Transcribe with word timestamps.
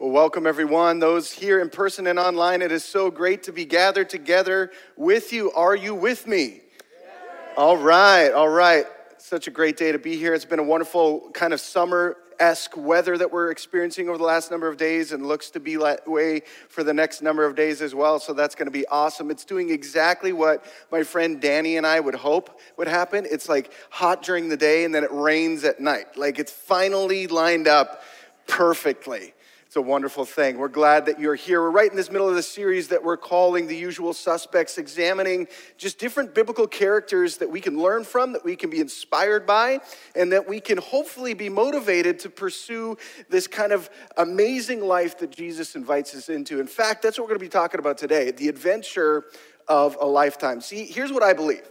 Well, 0.00 0.12
welcome 0.12 0.46
everyone. 0.46 0.98
Those 0.98 1.30
here 1.30 1.60
in 1.60 1.68
person 1.68 2.06
and 2.06 2.18
online, 2.18 2.62
it 2.62 2.72
is 2.72 2.82
so 2.86 3.10
great 3.10 3.42
to 3.42 3.52
be 3.52 3.66
gathered 3.66 4.08
together 4.08 4.70
with 4.96 5.30
you. 5.30 5.52
Are 5.52 5.76
you 5.76 5.94
with 5.94 6.26
me? 6.26 6.62
All 7.54 7.76
right, 7.76 8.30
all 8.30 8.48
right. 8.48 8.86
Such 9.18 9.46
a 9.46 9.50
great 9.50 9.76
day 9.76 9.92
to 9.92 9.98
be 9.98 10.16
here. 10.16 10.32
It's 10.32 10.46
been 10.46 10.58
a 10.58 10.62
wonderful 10.62 11.28
kind 11.34 11.52
of 11.52 11.60
summer 11.60 12.16
esque 12.38 12.78
weather 12.78 13.18
that 13.18 13.30
we're 13.30 13.50
experiencing 13.50 14.08
over 14.08 14.16
the 14.16 14.24
last 14.24 14.50
number 14.50 14.68
of 14.68 14.78
days 14.78 15.12
and 15.12 15.26
looks 15.26 15.50
to 15.50 15.60
be 15.60 15.76
that 15.76 16.08
way 16.08 16.44
for 16.70 16.82
the 16.82 16.94
next 16.94 17.20
number 17.20 17.44
of 17.44 17.54
days 17.54 17.82
as 17.82 17.94
well. 17.94 18.18
So 18.18 18.32
that's 18.32 18.54
going 18.54 18.68
to 18.68 18.72
be 18.72 18.86
awesome. 18.86 19.30
It's 19.30 19.44
doing 19.44 19.68
exactly 19.68 20.32
what 20.32 20.64
my 20.90 21.02
friend 21.02 21.42
Danny 21.42 21.76
and 21.76 21.86
I 21.86 22.00
would 22.00 22.14
hope 22.14 22.58
would 22.78 22.88
happen. 22.88 23.26
It's 23.30 23.50
like 23.50 23.70
hot 23.90 24.22
during 24.22 24.48
the 24.48 24.56
day 24.56 24.86
and 24.86 24.94
then 24.94 25.04
it 25.04 25.12
rains 25.12 25.62
at 25.64 25.78
night. 25.78 26.16
Like 26.16 26.38
it's 26.38 26.52
finally 26.52 27.26
lined 27.26 27.68
up 27.68 28.02
perfectly. 28.46 29.34
It's 29.70 29.76
a 29.76 29.80
wonderful 29.80 30.24
thing. 30.24 30.58
We're 30.58 30.66
glad 30.66 31.06
that 31.06 31.20
you're 31.20 31.36
here. 31.36 31.62
We're 31.62 31.70
right 31.70 31.88
in 31.88 31.96
this 31.96 32.10
middle 32.10 32.28
of 32.28 32.34
the 32.34 32.42
series 32.42 32.88
that 32.88 33.04
we're 33.04 33.16
calling 33.16 33.68
The 33.68 33.76
Usual 33.76 34.12
Suspects, 34.12 34.78
examining 34.78 35.46
just 35.78 36.00
different 36.00 36.34
biblical 36.34 36.66
characters 36.66 37.36
that 37.36 37.48
we 37.48 37.60
can 37.60 37.78
learn 37.78 38.02
from, 38.02 38.32
that 38.32 38.44
we 38.44 38.56
can 38.56 38.68
be 38.68 38.80
inspired 38.80 39.46
by, 39.46 39.78
and 40.16 40.32
that 40.32 40.48
we 40.48 40.58
can 40.58 40.78
hopefully 40.78 41.34
be 41.34 41.48
motivated 41.48 42.18
to 42.18 42.28
pursue 42.28 42.98
this 43.28 43.46
kind 43.46 43.70
of 43.70 43.88
amazing 44.16 44.80
life 44.80 45.16
that 45.20 45.30
Jesus 45.30 45.76
invites 45.76 46.16
us 46.16 46.28
into. 46.28 46.58
In 46.58 46.66
fact, 46.66 47.00
that's 47.02 47.16
what 47.16 47.26
we're 47.26 47.34
going 47.34 47.38
to 47.38 47.46
be 47.46 47.48
talking 47.48 47.78
about 47.78 47.96
today 47.96 48.32
the 48.32 48.48
adventure 48.48 49.26
of 49.68 49.96
a 50.00 50.04
lifetime. 50.04 50.60
See, 50.60 50.84
here's 50.84 51.12
what 51.12 51.22
I 51.22 51.32
believe. 51.32 51.62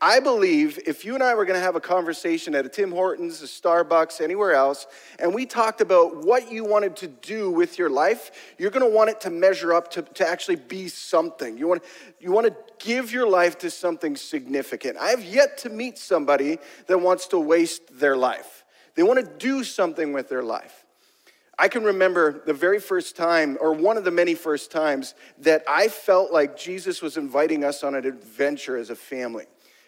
I 0.00 0.20
believe 0.20 0.78
if 0.86 1.04
you 1.04 1.14
and 1.14 1.22
I 1.22 1.34
were 1.34 1.44
going 1.44 1.58
to 1.58 1.64
have 1.64 1.76
a 1.76 1.80
conversation 1.80 2.54
at 2.54 2.66
a 2.66 2.68
Tim 2.68 2.90
Hortons, 2.90 3.42
a 3.42 3.46
Starbucks, 3.46 4.20
anywhere 4.20 4.52
else, 4.52 4.86
and 5.18 5.34
we 5.34 5.46
talked 5.46 5.80
about 5.80 6.24
what 6.24 6.50
you 6.50 6.64
wanted 6.64 6.96
to 6.96 7.08
do 7.08 7.50
with 7.50 7.78
your 7.78 7.88
life, 7.88 8.30
you're 8.58 8.70
going 8.70 8.88
to 8.88 8.94
want 8.94 9.10
it 9.10 9.20
to 9.22 9.30
measure 9.30 9.72
up 9.72 9.90
to, 9.92 10.02
to 10.02 10.28
actually 10.28 10.56
be 10.56 10.88
something. 10.88 11.56
You 11.56 11.68
want, 11.68 11.84
you 12.20 12.32
want 12.32 12.46
to 12.46 12.56
give 12.84 13.12
your 13.12 13.28
life 13.28 13.58
to 13.58 13.70
something 13.70 14.16
significant. 14.16 14.98
I 14.98 15.10
have 15.10 15.24
yet 15.24 15.58
to 15.58 15.70
meet 15.70 15.98
somebody 15.98 16.58
that 16.86 16.98
wants 16.98 17.28
to 17.28 17.38
waste 17.38 17.98
their 17.98 18.16
life, 18.16 18.64
they 18.94 19.02
want 19.02 19.24
to 19.24 19.32
do 19.38 19.62
something 19.62 20.12
with 20.12 20.28
their 20.28 20.42
life. 20.42 20.84
I 21.58 21.68
can 21.68 21.84
remember 21.84 22.42
the 22.44 22.52
very 22.52 22.80
first 22.80 23.16
time, 23.16 23.56
or 23.62 23.72
one 23.72 23.96
of 23.96 24.04
the 24.04 24.10
many 24.10 24.34
first 24.34 24.70
times, 24.70 25.14
that 25.38 25.64
I 25.66 25.88
felt 25.88 26.30
like 26.30 26.58
Jesus 26.58 27.00
was 27.00 27.16
inviting 27.16 27.64
us 27.64 27.82
on 27.82 27.94
an 27.94 28.04
adventure 28.04 28.76
as 28.76 28.90
a 28.90 28.94
family 28.94 29.46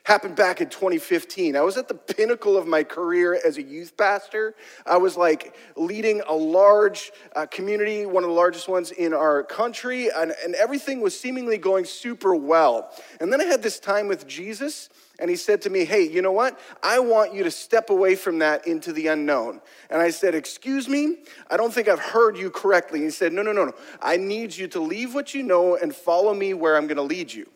happened 0.08 0.34
back 0.34 0.62
in 0.62 0.70
2015. 0.70 1.54
I 1.54 1.60
was 1.60 1.76
at 1.76 1.86
the 1.86 1.94
pinnacle 1.94 2.56
of 2.56 2.66
my 2.66 2.82
career 2.82 3.38
as 3.46 3.58
a 3.58 3.62
youth 3.62 3.94
pastor. 3.94 4.54
I 4.86 4.96
was 4.96 5.18
like 5.18 5.54
leading 5.76 6.22
a 6.26 6.32
large 6.32 7.12
uh, 7.36 7.44
community, 7.44 8.06
one 8.06 8.24
of 8.24 8.30
the 8.30 8.34
largest 8.34 8.68
ones 8.68 8.90
in 8.90 9.12
our 9.12 9.42
country, 9.42 10.08
and, 10.08 10.32
and 10.42 10.54
everything 10.54 11.02
was 11.02 11.18
seemingly 11.18 11.58
going 11.58 11.84
super 11.84 12.34
well. 12.34 12.90
And 13.20 13.30
then 13.30 13.42
I 13.42 13.44
had 13.44 13.62
this 13.62 13.78
time 13.78 14.08
with 14.08 14.26
Jesus. 14.26 14.88
And 15.20 15.28
he 15.28 15.36
said 15.36 15.60
to 15.62 15.70
me, 15.70 15.84
Hey, 15.84 16.08
you 16.08 16.22
know 16.22 16.32
what? 16.32 16.58
I 16.82 17.00
want 17.00 17.34
you 17.34 17.42
to 17.42 17.50
step 17.50 17.90
away 17.90 18.14
from 18.14 18.38
that 18.38 18.66
into 18.66 18.92
the 18.92 19.08
unknown. 19.08 19.60
And 19.90 20.00
I 20.00 20.08
said, 20.08 20.34
Excuse 20.34 20.88
me? 20.88 21.16
I 21.50 21.58
don't 21.58 21.74
think 21.74 21.86
I've 21.88 21.98
heard 21.98 22.38
you 22.38 22.50
correctly. 22.50 23.00
And 23.00 23.06
he 23.06 23.10
said, 23.10 23.32
No, 23.34 23.42
no, 23.42 23.52
no, 23.52 23.66
no. 23.66 23.72
I 24.00 24.16
need 24.16 24.56
you 24.56 24.68
to 24.68 24.80
leave 24.80 25.14
what 25.14 25.34
you 25.34 25.42
know 25.42 25.76
and 25.76 25.94
follow 25.94 26.32
me 26.32 26.54
where 26.54 26.76
I'm 26.76 26.86
going 26.86 26.96
to 26.96 27.02
lead 27.02 27.32
you. 27.32 27.50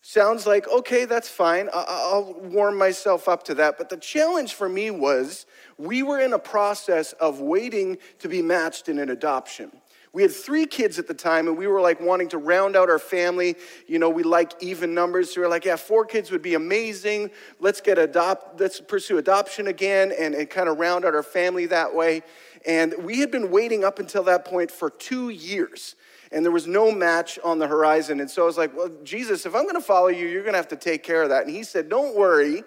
Sounds 0.00 0.46
like, 0.46 0.66
okay, 0.68 1.04
that's 1.04 1.28
fine. 1.28 1.68
I'll 1.74 2.34
warm 2.40 2.78
myself 2.78 3.28
up 3.28 3.42
to 3.44 3.54
that. 3.56 3.76
But 3.76 3.88
the 3.88 3.96
challenge 3.96 4.54
for 4.54 4.68
me 4.68 4.90
was 4.90 5.44
we 5.76 6.02
were 6.02 6.20
in 6.20 6.32
a 6.32 6.38
process 6.38 7.12
of 7.14 7.40
waiting 7.40 7.98
to 8.20 8.28
be 8.28 8.40
matched 8.40 8.88
in 8.88 8.98
an 8.98 9.10
adoption. 9.10 9.72
We 10.12 10.22
had 10.22 10.32
three 10.32 10.66
kids 10.66 10.98
at 10.98 11.06
the 11.06 11.14
time, 11.14 11.48
and 11.48 11.56
we 11.56 11.66
were 11.66 11.80
like 11.80 12.00
wanting 12.00 12.28
to 12.30 12.38
round 12.38 12.76
out 12.76 12.88
our 12.88 12.98
family. 12.98 13.56
You 13.86 13.98
know, 13.98 14.08
we 14.08 14.22
like 14.22 14.52
even 14.62 14.94
numbers. 14.94 15.34
So 15.34 15.40
we 15.40 15.46
were 15.46 15.50
like, 15.50 15.64
yeah, 15.64 15.76
four 15.76 16.06
kids 16.06 16.30
would 16.30 16.42
be 16.42 16.54
amazing. 16.54 17.30
Let's 17.60 17.80
get 17.80 17.98
adopt, 17.98 18.60
let's 18.60 18.80
pursue 18.80 19.18
adoption 19.18 19.66
again 19.66 20.12
and, 20.18 20.34
and 20.34 20.48
kind 20.48 20.68
of 20.68 20.78
round 20.78 21.04
out 21.04 21.14
our 21.14 21.22
family 21.22 21.66
that 21.66 21.94
way. 21.94 22.22
And 22.66 22.94
we 23.02 23.20
had 23.20 23.30
been 23.30 23.50
waiting 23.50 23.84
up 23.84 23.98
until 23.98 24.22
that 24.24 24.44
point 24.44 24.70
for 24.70 24.90
two 24.90 25.28
years 25.28 25.94
and 26.32 26.44
there 26.44 26.52
was 26.52 26.66
no 26.66 26.92
match 26.92 27.38
on 27.44 27.58
the 27.58 27.66
horizon. 27.66 28.20
And 28.20 28.30
so 28.30 28.42
I 28.42 28.46
was 28.46 28.58
like, 28.58 28.76
Well, 28.76 28.90
Jesus, 29.02 29.46
if 29.46 29.54
I'm 29.54 29.62
going 29.62 29.74
to 29.74 29.80
follow 29.80 30.08
you, 30.08 30.26
you're 30.26 30.42
going 30.42 30.54
to 30.54 30.58
have 30.58 30.68
to 30.68 30.76
take 30.76 31.02
care 31.02 31.22
of 31.22 31.30
that. 31.30 31.46
And 31.46 31.54
he 31.54 31.62
said, 31.62 31.88
Don't 31.88 32.16
worry. 32.16 32.64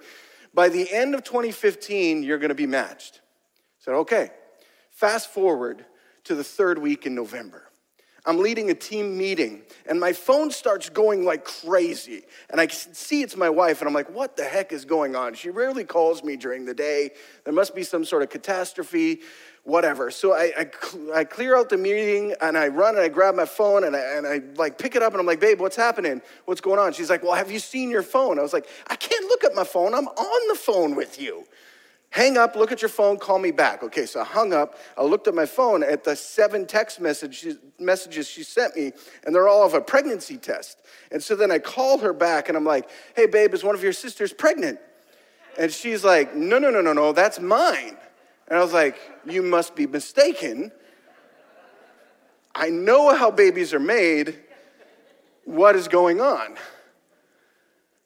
By 0.53 0.67
the 0.67 0.91
end 0.91 1.16
of 1.16 1.23
2015, 1.23 2.23
you're 2.23 2.38
going 2.38 2.49
to 2.49 2.55
be 2.55 2.67
matched. 2.67 3.22
I 3.22 3.85
said, 3.85 3.94
Okay. 3.94 4.31
Fast 4.89 5.29
forward 5.29 5.85
to 6.25 6.35
the 6.35 6.44
third 6.44 6.77
week 6.77 7.05
in 7.05 7.16
November. 7.16 7.72
I'm 8.25 8.38
leading 8.38 8.69
a 8.69 8.75
team 8.75 9.17
meeting 9.17 9.63
and 9.88 9.99
my 9.99 10.13
phone 10.13 10.51
starts 10.51 10.89
going 10.89 11.25
like 11.25 11.43
crazy. 11.43 12.22
And 12.51 12.61
I 12.61 12.67
see 12.67 13.23
it's 13.23 13.35
my 13.35 13.49
wife 13.49 13.81
and 13.81 13.88
I'm 13.88 13.95
like, 13.95 14.13
what 14.13 14.38
the 14.38 14.43
heck 14.43 14.72
is 14.72 14.85
going 14.85 15.16
on? 15.16 15.33
She 15.33 15.49
rarely 15.49 15.83
calls 15.83 16.23
me 16.23 16.35
during 16.35 16.66
the 16.66 16.73
day. 16.73 17.11
There 17.45 17.53
must 17.53 17.73
be 17.73 17.81
some 17.81 18.05
sort 18.05 18.22
of 18.22 18.29
catastrophe 18.29 19.22
whatever. 19.63 20.09
So 20.09 20.33
I, 20.33 20.51
I, 20.57 20.72
I, 21.13 21.23
clear 21.23 21.55
out 21.55 21.69
the 21.69 21.77
meeting 21.77 22.33
and 22.41 22.57
I 22.57 22.67
run 22.67 22.95
and 22.95 23.03
I 23.03 23.09
grab 23.09 23.35
my 23.35 23.45
phone 23.45 23.83
and 23.83 23.95
I, 23.95 23.99
and 23.99 24.25
I 24.25 24.41
like 24.55 24.77
pick 24.77 24.95
it 24.95 25.03
up 25.03 25.13
and 25.13 25.19
I'm 25.19 25.25
like, 25.27 25.39
babe, 25.39 25.59
what's 25.59 25.75
happening? 25.75 26.22
What's 26.45 26.61
going 26.61 26.79
on? 26.79 26.94
She's 26.94 27.09
like, 27.09 27.23
well, 27.23 27.35
have 27.35 27.51
you 27.51 27.59
seen 27.59 27.91
your 27.91 28.01
phone? 28.01 28.39
I 28.39 28.41
was 28.41 28.53
like, 28.53 28.67
I 28.88 28.95
can't 28.95 29.25
look 29.25 29.44
at 29.44 29.53
my 29.53 29.63
phone. 29.63 29.94
I'm 29.94 30.07
on 30.07 30.47
the 30.47 30.55
phone 30.55 30.95
with 30.95 31.22
you. 31.22 31.45
Hang 32.09 32.38
up, 32.38 32.57
look 32.57 32.73
at 32.73 32.81
your 32.81 32.89
phone, 32.89 33.17
call 33.17 33.39
me 33.39 33.51
back. 33.51 33.83
Okay, 33.83 34.05
so 34.05 34.19
I 34.19 34.25
hung 34.25 34.51
up. 34.51 34.77
I 34.97 35.03
looked 35.03 35.29
at 35.29 35.33
my 35.33 35.45
phone 35.45 35.81
at 35.81 36.03
the 36.03 36.13
seven 36.13 36.66
text 36.66 36.99
messages, 36.99 37.57
messages 37.79 38.28
she 38.28 38.43
sent 38.43 38.75
me, 38.75 38.91
and 39.23 39.33
they're 39.33 39.47
all 39.47 39.66
of 39.66 39.73
a 39.73 39.79
pregnancy 39.79 40.35
test. 40.35 40.81
And 41.11 41.23
so 41.23 41.38
then 41.38 41.51
I 41.51 41.59
called 41.59 42.01
her 42.01 42.11
back 42.11 42.49
and 42.49 42.57
I'm 42.57 42.66
like, 42.66 42.89
hey, 43.16 43.28
babe, 43.28 43.53
is 43.53 43.63
one 43.63 43.75
of 43.75 43.83
your 43.83 43.93
sisters 43.93 44.33
pregnant? 44.33 44.79
And 45.57 45.72
she's 45.72 46.03
like, 46.03 46.35
no, 46.35 46.59
no, 46.59 46.69
no, 46.69 46.81
no, 46.81 46.91
no, 46.91 47.13
that's 47.13 47.39
mine. 47.39 47.95
And 48.51 48.59
I 48.59 48.62
was 48.62 48.73
like, 48.73 48.97
You 49.25 49.41
must 49.41 49.75
be 49.78 49.88
mistaken. 49.88 50.73
I 52.53 52.69
know 52.69 53.16
how 53.16 53.31
babies 53.31 53.73
are 53.73 53.79
made. 53.79 54.38
What 55.45 55.78
is 55.78 55.88
going 55.88 56.19
on? 56.19 56.57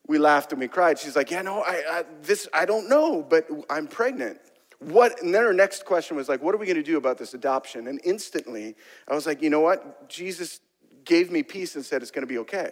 We 0.07 0.19
laughed 0.19 0.51
and 0.51 0.61
we 0.61 0.67
cried. 0.67 0.99
She's 0.99 1.15
like, 1.15 1.31
Yeah, 1.31 1.41
no, 1.41 1.61
I, 1.61 1.83
I 1.89 2.03
this 2.21 2.47
I 2.53 2.65
don't 2.65 2.87
know, 2.87 3.23
but 3.23 3.47
I'm 3.71 3.87
pregnant. 3.87 4.39
What? 4.77 5.19
And 5.23 5.33
then 5.33 5.41
her 5.41 5.53
next 5.53 5.83
question 5.83 6.15
was 6.15 6.29
like, 6.29 6.43
What 6.43 6.53
are 6.53 6.59
we 6.59 6.67
going 6.67 6.75
to 6.75 6.83
do 6.83 6.97
about 6.97 7.17
this 7.17 7.33
adoption? 7.33 7.87
And 7.87 7.99
instantly, 8.03 8.75
I 9.07 9.15
was 9.15 9.25
like, 9.25 9.41
You 9.41 9.49
know 9.49 9.61
what? 9.61 10.07
Jesus 10.09 10.59
gave 11.05 11.31
me 11.31 11.41
peace 11.41 11.75
and 11.75 11.83
said 11.83 12.03
it's 12.03 12.11
going 12.11 12.21
to 12.21 12.31
be 12.31 12.37
okay. 12.37 12.69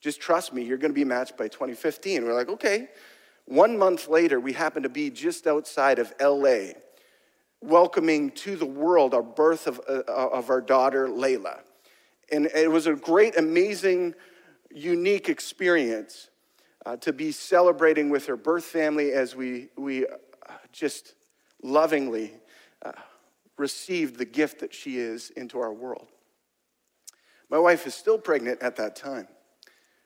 Just 0.00 0.18
trust 0.18 0.54
me. 0.54 0.62
You're 0.62 0.78
going 0.78 0.92
to 0.92 0.94
be 0.94 1.04
matched 1.04 1.36
by 1.36 1.48
2015. 1.48 2.24
We're 2.24 2.34
like, 2.34 2.50
okay. 2.50 2.88
One 3.46 3.78
month 3.78 4.08
later, 4.08 4.38
we 4.38 4.52
happened 4.52 4.82
to 4.82 4.90
be 4.90 5.08
just 5.08 5.46
outside 5.46 5.98
of 5.98 6.12
LA 6.20 6.72
welcoming 7.66 8.30
to 8.30 8.56
the 8.56 8.66
world 8.66 9.14
our 9.14 9.22
birth 9.22 9.66
of, 9.66 9.80
uh, 9.88 10.02
of 10.06 10.50
our 10.50 10.60
daughter, 10.60 11.08
Layla. 11.08 11.60
And 12.30 12.46
it 12.46 12.70
was 12.70 12.86
a 12.86 12.94
great, 12.94 13.36
amazing, 13.36 14.14
unique 14.70 15.28
experience 15.28 16.30
uh, 16.84 16.96
to 16.98 17.12
be 17.12 17.32
celebrating 17.32 18.10
with 18.10 18.26
her 18.26 18.36
birth 18.36 18.64
family 18.64 19.12
as 19.12 19.34
we, 19.34 19.68
we 19.76 20.06
uh, 20.06 20.10
just 20.72 21.14
lovingly 21.62 22.32
uh, 22.84 22.92
received 23.58 24.16
the 24.16 24.24
gift 24.24 24.60
that 24.60 24.72
she 24.72 24.98
is 24.98 25.30
into 25.30 25.58
our 25.58 25.72
world. 25.72 26.08
My 27.50 27.58
wife 27.58 27.86
is 27.86 27.94
still 27.94 28.18
pregnant 28.18 28.62
at 28.62 28.76
that 28.76 28.96
time. 28.96 29.28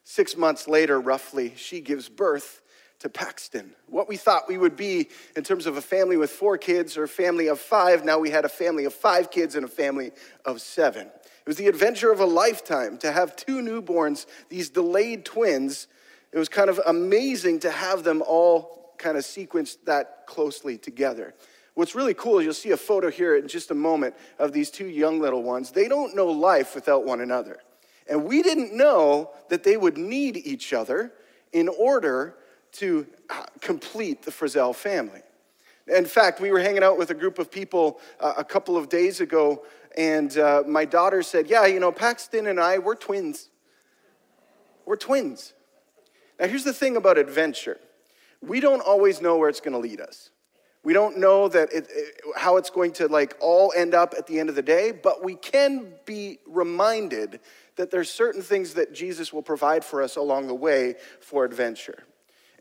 Six 0.03 0.37
months 0.37 0.69
later, 0.69 1.01
roughly, 1.01 1.55
she 1.57 1.81
gives 1.81 2.09
birth 2.09 2.60
to 3.01 3.09
Paxton. 3.09 3.73
What 3.87 4.09
we 4.09 4.17
thought 4.17 4.47
we 4.47 4.59
would 4.59 4.77
be 4.77 5.09
in 5.35 5.43
terms 5.43 5.67
of 5.67 5.77
a 5.77 5.83
family 5.83 6.17
with 6.17 6.31
four 6.31 6.59
kids 6.59 6.97
or 6.97 7.05
a 7.05 7.09
family 7.09 7.49
of 7.49 7.59
five, 7.59 8.05
now 8.05 8.19
we 8.19 8.31
had 8.31 8.45
a 8.45 8.49
family 8.49 8.85
of 8.85 8.95
five 8.95 9.31
kids 9.31 9.57
and 9.57 9.65
a 9.65 9.69
family 9.69 10.13
of 10.45 10.61
seven. 10.61 11.07
It 11.07 11.47
was 11.47 11.57
the 11.57 11.67
adventure 11.67 12.13
of 12.13 12.21
a 12.21 12.27
lifetime 12.27 12.99
to 12.99 13.11
have 13.11 13.37
two 13.37 13.61
newborns, 13.63 14.27
these 14.51 14.69
delayed 14.69 15.25
twins. 15.25 15.89
It 16.31 16.39
was 16.39 16.51
kind 16.51 16.69
of 16.69 16.79
amazing 16.87 17.61
to 17.61 17.71
have 17.71 18.05
them 18.05 18.23
all 18.27 18.95
kind 18.99 19.17
of 19.17 19.25
sequenced 19.25 19.79
that 19.87 20.27
closely 20.27 20.77
together. 20.77 21.35
What's 21.75 21.95
really 21.95 22.15
cool 22.15 22.39
is 22.39 22.45
you'll 22.45 22.53
see 22.53 22.73
a 22.73 22.77
photo 22.77 23.11
here 23.11 23.37
in 23.37 23.49
just 23.49 23.71
a 23.71 23.75
moment 23.75 24.15
of 24.39 24.53
these 24.53 24.71
two 24.71 24.87
young 24.87 25.21
little 25.21 25.43
ones. 25.43 25.71
They 25.71 25.89
don't 25.89 26.15
know 26.15 26.27
life 26.27 26.75
without 26.75 27.07
one 27.07 27.23
another. 27.23 27.61
And 28.09 28.25
we 28.25 28.43
didn't 28.43 28.77
know 28.77 29.31
that 29.49 29.65
they 29.65 29.79
would 29.79 29.97
need 29.97 30.37
each 30.37 30.75
other 30.75 31.15
in 31.53 31.69
order 31.69 32.35
to 32.73 33.07
uh, 33.29 33.45
complete 33.61 34.23
the 34.23 34.31
Frizzell 34.31 34.75
family. 34.75 35.23
In 35.87 36.05
fact, 36.05 36.41
we 36.41 36.51
were 36.51 36.61
hanging 36.61 36.83
out 36.83 36.99
with 36.99 37.11
a 37.11 37.15
group 37.15 37.39
of 37.39 37.51
people 37.51 38.01
uh, 38.21 38.35
a 38.39 38.45
couple 38.45 38.77
of 38.77 38.89
days 38.89 39.21
ago, 39.21 39.65
and 39.97 40.37
uh, 40.39 40.63
my 40.67 40.85
daughter 40.85 41.23
said, 41.23 41.49
Yeah, 41.49 41.67
you 41.67 41.81
know, 41.81 41.91
Paxton 41.93 42.47
and 42.47 42.61
I, 42.61 42.79
we're 42.79 42.95
twins. 42.95 43.49
We're 44.87 44.97
twins. 44.97 45.53
Now, 46.39 46.47
here's 46.47 46.65
the 46.65 46.73
thing 46.73 46.97
about 46.97 47.19
adventure 47.19 47.79
we 48.43 48.61
don't 48.61 48.81
always 48.81 49.21
know 49.21 49.37
where 49.37 49.49
it's 49.49 49.61
going 49.61 49.75
to 49.75 49.79
lead 49.79 50.01
us. 50.01 50.31
We 50.83 50.95
don't 50.95 51.19
know 51.19 51.47
that 51.49 51.71
it, 51.73 51.89
it, 51.91 52.15
how 52.37 52.57
it's 52.57 52.71
going 52.71 52.93
to 52.93 53.07
like 53.07 53.37
all 53.41 53.73
end 53.77 53.95
up 53.95 54.15
at 54.17 54.27
the 54.27 54.41
end 54.41 54.49
of 54.49 54.55
the 54.55 54.63
day, 54.63 54.93
but 54.93 55.23
we 55.23 55.35
can 55.35 55.93
be 56.07 56.39
reminded 56.47 57.41
that 57.77 57.91
there's 57.91 58.11
certain 58.11 58.41
things 58.41 58.75
that 58.75 58.95
Jesus 58.95 59.33
will 59.33 59.43
provide 59.43 59.85
for 59.85 60.03
us 60.03 60.17
along 60.17 60.47
the 60.47 60.55
way 60.55 60.95
for 61.21 61.45
adventure. 61.45 62.05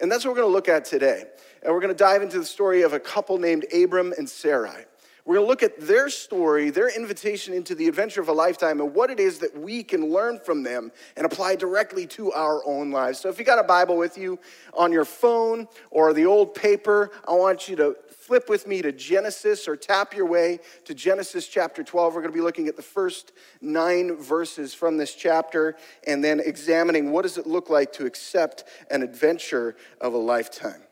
And 0.02 0.12
that's 0.12 0.26
what 0.26 0.32
we're 0.32 0.42
going 0.42 0.50
to 0.50 0.54
look 0.54 0.70
at 0.70 0.86
today. 0.86 1.24
And 1.64 1.74
we're 1.74 1.82
going 1.82 1.94
to 1.94 1.98
dive 1.98 2.22
into 2.22 2.40
the 2.40 2.46
story 2.46 2.84
of 2.84 2.94
a 2.94 3.00
couple 3.00 3.38
named 3.38 3.66
Abram 3.74 4.14
and 4.18 4.30
Sarai. 4.30 4.86
We're 5.26 5.36
going 5.36 5.46
to 5.46 5.50
look 5.50 5.62
at 5.62 5.80
their 5.82 6.10
story, 6.10 6.72
their 6.72 6.90
invitation 6.90 7.54
into 7.54 7.76
the 7.76 7.88
adventure 7.88 8.20
of 8.20 8.30
a 8.30 8.34
lifetime, 8.34 8.82
and 8.82 8.96
what 8.96 9.12
it 9.12 9.20
is 9.20 9.38
that 9.40 9.56
we 9.56 9.84
can 9.84 10.12
learn 10.12 10.40
from 10.40 10.64
them 10.64 10.92
and 11.16 11.26
apply 11.26 11.56
directly 11.56 12.08
to 12.08 12.32
our 12.32 12.66
own 12.66 12.90
lives. 12.90 13.20
So, 13.20 13.30
if 13.30 13.38
you 13.38 13.46
got 13.46 13.60
a 13.60 13.64
Bible 13.64 13.96
with 13.96 14.18
you 14.18 14.40
on 14.74 14.92
your 14.92 15.06
phone 15.06 15.68
or 15.92 16.14
the 16.14 16.26
old 16.26 16.56
paper, 16.56 17.12
I 17.28 17.34
want 17.34 17.68
you 17.68 17.76
to 17.76 17.96
flip 18.30 18.48
with 18.48 18.68
me 18.68 18.80
to 18.80 18.92
Genesis 18.92 19.68
or 19.68 19.76
tap 19.76 20.14
your 20.14 20.28
way 20.28 20.60
to 20.86 20.94
Genesis 20.94 21.48
chapter 21.48 21.84
12. 21.84 22.14
We're 22.14 22.22
going 22.22 22.32
to 22.32 22.38
be 22.38 22.44
looking 22.44 22.68
at 22.68 22.76
the 22.76 22.84
first 22.84 23.32
nine 23.60 24.18
verses 24.18 24.72
from 24.72 24.98
this 24.98 25.16
chapter 25.16 25.76
and 26.06 26.24
then 26.24 26.40
examining 26.40 27.12
what 27.12 27.24
does 27.24 27.40
it 27.40 27.48
look 27.48 27.72
like 27.72 27.92
to 27.94 28.06
accept 28.06 28.66
an 28.92 29.02
adventure 29.02 29.76
of 30.00 30.14
a 30.14 30.18
lifetime 30.20 30.84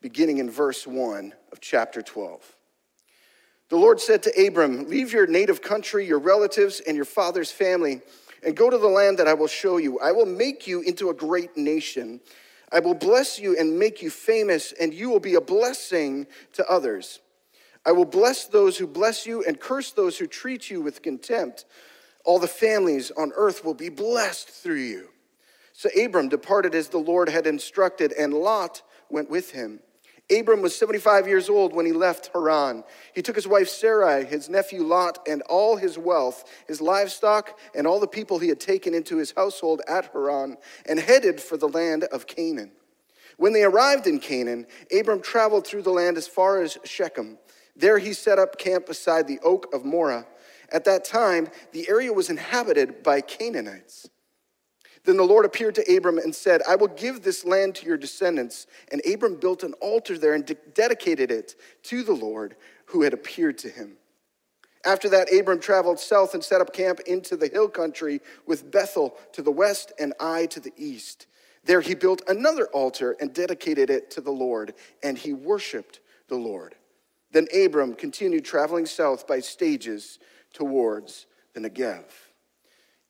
beginning 0.00 0.38
in 0.38 0.50
verse 0.50 0.84
1 0.84 1.32
of 1.52 1.60
chapter 1.60 2.02
12. 2.02 2.56
The 3.68 3.76
Lord 3.76 4.00
said 4.00 4.20
to 4.24 4.46
Abram, 4.46 4.88
Leave 4.88 5.12
your 5.12 5.28
native 5.28 5.62
country, 5.62 6.04
your 6.04 6.18
relatives, 6.18 6.80
and 6.80 6.96
your 6.96 7.04
father's 7.04 7.52
family, 7.52 8.00
and 8.44 8.56
go 8.56 8.68
to 8.68 8.78
the 8.78 8.88
land 8.88 9.20
that 9.20 9.28
I 9.28 9.34
will 9.34 9.46
show 9.46 9.76
you. 9.76 10.00
I 10.00 10.10
will 10.10 10.26
make 10.26 10.66
you 10.66 10.80
into 10.80 11.10
a 11.10 11.14
great 11.14 11.56
nation. 11.56 12.20
I 12.74 12.80
will 12.80 12.94
bless 12.94 13.38
you 13.38 13.56
and 13.56 13.78
make 13.78 14.02
you 14.02 14.10
famous, 14.10 14.72
and 14.72 14.92
you 14.92 15.08
will 15.08 15.20
be 15.20 15.36
a 15.36 15.40
blessing 15.40 16.26
to 16.54 16.68
others. 16.68 17.20
I 17.86 17.92
will 17.92 18.04
bless 18.04 18.46
those 18.46 18.76
who 18.76 18.88
bless 18.88 19.26
you 19.26 19.44
and 19.44 19.60
curse 19.60 19.92
those 19.92 20.18
who 20.18 20.26
treat 20.26 20.70
you 20.70 20.80
with 20.80 21.00
contempt. 21.00 21.66
All 22.24 22.40
the 22.40 22.48
families 22.48 23.12
on 23.12 23.32
earth 23.36 23.64
will 23.64 23.74
be 23.74 23.90
blessed 23.90 24.48
through 24.48 24.80
you. 24.80 25.10
So 25.72 25.88
Abram 25.96 26.28
departed 26.28 26.74
as 26.74 26.88
the 26.88 26.98
Lord 26.98 27.28
had 27.28 27.46
instructed, 27.46 28.12
and 28.12 28.34
Lot 28.34 28.82
went 29.08 29.30
with 29.30 29.52
him. 29.52 29.78
Abram 30.30 30.62
was 30.62 30.74
75 30.74 31.28
years 31.28 31.50
old 31.50 31.74
when 31.74 31.84
he 31.84 31.92
left 31.92 32.30
Haran. 32.32 32.82
He 33.14 33.20
took 33.20 33.36
his 33.36 33.46
wife 33.46 33.68
Sarai, 33.68 34.24
his 34.24 34.48
nephew 34.48 34.82
Lot, 34.82 35.18
and 35.28 35.42
all 35.42 35.76
his 35.76 35.98
wealth, 35.98 36.44
his 36.66 36.80
livestock, 36.80 37.58
and 37.74 37.86
all 37.86 38.00
the 38.00 38.06
people 38.06 38.38
he 38.38 38.48
had 38.48 38.60
taken 38.60 38.94
into 38.94 39.18
his 39.18 39.34
household 39.36 39.82
at 39.86 40.10
Haran, 40.12 40.56
and 40.86 40.98
headed 40.98 41.42
for 41.42 41.58
the 41.58 41.68
land 41.68 42.04
of 42.04 42.26
Canaan. 42.26 42.72
When 43.36 43.52
they 43.52 43.64
arrived 43.64 44.06
in 44.06 44.18
Canaan, 44.18 44.66
Abram 44.96 45.20
traveled 45.20 45.66
through 45.66 45.82
the 45.82 45.90
land 45.90 46.16
as 46.16 46.28
far 46.28 46.62
as 46.62 46.78
Shechem. 46.84 47.38
There 47.76 47.98
he 47.98 48.12
set 48.12 48.38
up 48.38 48.58
camp 48.58 48.86
beside 48.86 49.26
the 49.26 49.40
oak 49.42 49.74
of 49.74 49.84
Moreh. 49.84 50.26
At 50.70 50.84
that 50.84 51.04
time, 51.04 51.48
the 51.72 51.88
area 51.88 52.12
was 52.12 52.30
inhabited 52.30 53.02
by 53.02 53.20
Canaanites. 53.20 54.08
Then 55.04 55.16
the 55.18 55.22
Lord 55.22 55.44
appeared 55.44 55.74
to 55.74 55.96
Abram 55.96 56.18
and 56.18 56.34
said, 56.34 56.62
I 56.68 56.76
will 56.76 56.88
give 56.88 57.22
this 57.22 57.44
land 57.44 57.74
to 57.76 57.86
your 57.86 57.98
descendants. 57.98 58.66
And 58.90 59.02
Abram 59.06 59.36
built 59.36 59.62
an 59.62 59.74
altar 59.74 60.16
there 60.16 60.34
and 60.34 60.46
de- 60.46 60.54
dedicated 60.72 61.30
it 61.30 61.56
to 61.84 62.02
the 62.02 62.14
Lord 62.14 62.56
who 62.86 63.02
had 63.02 63.12
appeared 63.12 63.58
to 63.58 63.68
him. 63.68 63.98
After 64.84 65.08
that, 65.10 65.32
Abram 65.32 65.60
traveled 65.60 65.98
south 65.98 66.34
and 66.34 66.44
set 66.44 66.60
up 66.60 66.72
camp 66.72 67.00
into 67.06 67.36
the 67.36 67.48
hill 67.48 67.68
country 67.68 68.20
with 68.46 68.70
Bethel 68.70 69.16
to 69.32 69.42
the 69.42 69.50
west 69.50 69.92
and 69.98 70.12
Ai 70.20 70.46
to 70.46 70.60
the 70.60 70.72
east. 70.76 71.26
There 71.64 71.80
he 71.80 71.94
built 71.94 72.22
another 72.28 72.66
altar 72.66 73.16
and 73.20 73.32
dedicated 73.32 73.88
it 73.88 74.10
to 74.12 74.20
the 74.20 74.30
Lord, 74.30 74.74
and 75.02 75.16
he 75.16 75.32
worshiped 75.32 76.00
the 76.28 76.36
Lord. 76.36 76.74
Then 77.30 77.46
Abram 77.54 77.94
continued 77.94 78.44
traveling 78.44 78.84
south 78.86 79.26
by 79.26 79.40
stages 79.40 80.18
towards 80.52 81.26
the 81.54 81.60
Negev. 81.60 82.04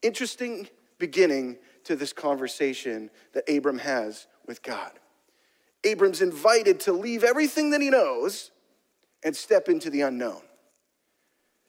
Interesting 0.02 0.68
beginning 0.98 1.58
to 1.84 1.96
this 1.96 2.12
conversation 2.12 3.10
that 3.32 3.48
Abram 3.48 3.78
has 3.78 4.26
with 4.46 4.62
God. 4.62 4.92
Abram's 5.84 6.22
invited 6.22 6.80
to 6.80 6.92
leave 6.92 7.24
everything 7.24 7.70
that 7.70 7.80
he 7.80 7.90
knows 7.90 8.50
and 9.22 9.34
step 9.36 9.68
into 9.68 9.90
the 9.90 10.02
unknown. 10.02 10.40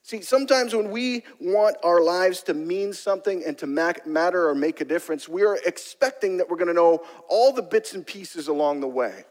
See, 0.04 0.22
sometimes 0.22 0.76
when 0.76 0.92
we 0.92 1.24
want 1.42 1.78
our 1.84 2.00
lives 2.00 2.44
to 2.44 2.54
mean 2.54 2.94
something 2.94 3.44
and 3.44 3.58
to 3.58 3.66
matter 3.66 4.48
or 4.48 4.54
make 4.54 4.80
a 4.80 4.86
difference, 4.86 5.28
we 5.28 5.44
are 5.44 5.58
expecting 5.66 6.38
that 6.38 6.48
we're 6.48 6.58
going 6.58 6.68
to 6.68 6.74
know 6.74 7.04
all 7.28 7.52
the 7.52 7.64
bits 7.64 7.94
and 7.94 8.06
pieces 8.06 8.48
along 8.48 8.82
the 8.82 8.88
way. 8.88 9.26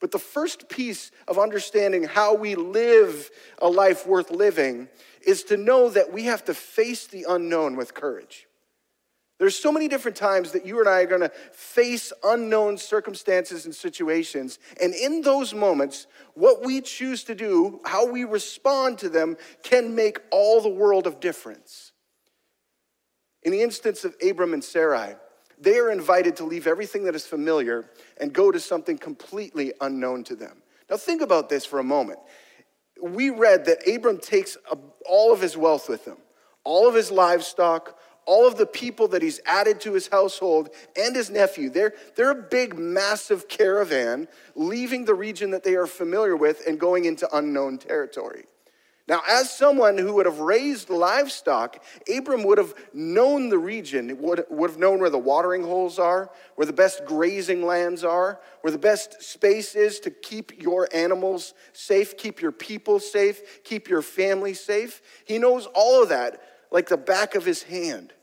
But 0.00 0.12
the 0.12 0.18
first 0.18 0.68
piece 0.68 1.10
of 1.28 1.38
understanding 1.38 2.04
how 2.04 2.34
we 2.34 2.54
live 2.54 3.30
a 3.58 3.68
life 3.68 4.06
worth 4.06 4.30
living 4.30 4.88
is 5.26 5.44
to 5.44 5.56
know 5.56 5.90
that 5.90 6.12
we 6.12 6.24
have 6.24 6.44
to 6.46 6.54
face 6.54 7.06
the 7.06 7.26
unknown 7.28 7.76
with 7.76 7.94
courage. 7.94 8.46
There's 9.38 9.56
so 9.56 9.72
many 9.72 9.88
different 9.88 10.16
times 10.16 10.52
that 10.52 10.64
you 10.64 10.78
and 10.78 10.88
I 10.88 11.00
are 11.00 11.06
going 11.06 11.20
to 11.20 11.32
face 11.52 12.12
unknown 12.22 12.78
circumstances 12.78 13.64
and 13.64 13.74
situations. 13.74 14.60
And 14.80 14.94
in 14.94 15.22
those 15.22 15.52
moments, 15.52 16.06
what 16.34 16.64
we 16.64 16.80
choose 16.80 17.24
to 17.24 17.34
do, 17.34 17.80
how 17.84 18.06
we 18.06 18.24
respond 18.24 18.98
to 18.98 19.08
them, 19.08 19.36
can 19.64 19.94
make 19.94 20.20
all 20.30 20.60
the 20.60 20.68
world 20.68 21.06
of 21.06 21.18
difference. 21.18 21.92
In 23.42 23.50
the 23.50 23.60
instance 23.60 24.04
of 24.04 24.14
Abram 24.26 24.54
and 24.54 24.62
Sarai, 24.62 25.16
they 25.58 25.78
are 25.78 25.90
invited 25.90 26.36
to 26.36 26.44
leave 26.44 26.66
everything 26.66 27.04
that 27.04 27.14
is 27.14 27.26
familiar 27.26 27.90
and 28.20 28.32
go 28.32 28.52
to 28.52 28.60
something 28.60 28.98
completely 28.98 29.72
unknown 29.80 30.24
to 30.24 30.36
them. 30.36 30.62
Now, 30.88 30.96
think 30.96 31.22
about 31.22 31.48
this 31.48 31.64
for 31.64 31.78
a 31.78 31.84
moment. 31.84 32.20
We 33.02 33.30
read 33.30 33.64
that 33.66 33.88
Abram 33.88 34.18
takes 34.18 34.56
all 35.06 35.32
of 35.32 35.40
his 35.40 35.56
wealth 35.56 35.88
with 35.88 36.04
him, 36.04 36.18
all 36.62 36.88
of 36.88 36.94
his 36.94 37.10
livestock, 37.10 37.98
all 38.26 38.46
of 38.46 38.56
the 38.56 38.66
people 38.66 39.08
that 39.08 39.22
he's 39.22 39.40
added 39.46 39.80
to 39.82 39.92
his 39.92 40.08
household 40.08 40.70
and 40.96 41.14
his 41.14 41.30
nephew. 41.30 41.70
They're, 41.70 41.94
they're 42.14 42.30
a 42.30 42.42
big, 42.42 42.78
massive 42.78 43.48
caravan 43.48 44.28
leaving 44.54 45.04
the 45.04 45.14
region 45.14 45.50
that 45.50 45.64
they 45.64 45.74
are 45.74 45.86
familiar 45.86 46.36
with 46.36 46.66
and 46.66 46.78
going 46.78 47.04
into 47.04 47.28
unknown 47.36 47.78
territory. 47.78 48.44
Now, 49.06 49.20
as 49.28 49.50
someone 49.50 49.98
who 49.98 50.14
would 50.14 50.24
have 50.24 50.40
raised 50.40 50.88
livestock, 50.88 51.84
Abram 52.10 52.42
would 52.44 52.56
have 52.56 52.72
known 52.94 53.50
the 53.50 53.58
region, 53.58 54.16
would, 54.22 54.46
would 54.48 54.70
have 54.70 54.78
known 54.78 54.98
where 54.98 55.10
the 55.10 55.18
watering 55.18 55.62
holes 55.62 55.98
are, 55.98 56.30
where 56.54 56.64
the 56.64 56.72
best 56.72 57.04
grazing 57.04 57.66
lands 57.66 58.02
are, 58.02 58.40
where 58.62 58.70
the 58.70 58.78
best 58.78 59.22
space 59.22 59.74
is 59.74 60.00
to 60.00 60.10
keep 60.10 60.62
your 60.62 60.88
animals 60.94 61.52
safe, 61.74 62.16
keep 62.16 62.40
your 62.40 62.52
people 62.52 62.98
safe, 62.98 63.62
keep 63.62 63.88
your 63.88 64.00
family 64.00 64.54
safe. 64.54 65.02
He 65.26 65.36
knows 65.36 65.68
all 65.74 66.02
of 66.02 66.08
that 66.08 66.40
like 66.70 66.88
the 66.88 66.96
back 66.96 67.34
of 67.34 67.44
his 67.44 67.62
hand. 67.62 68.14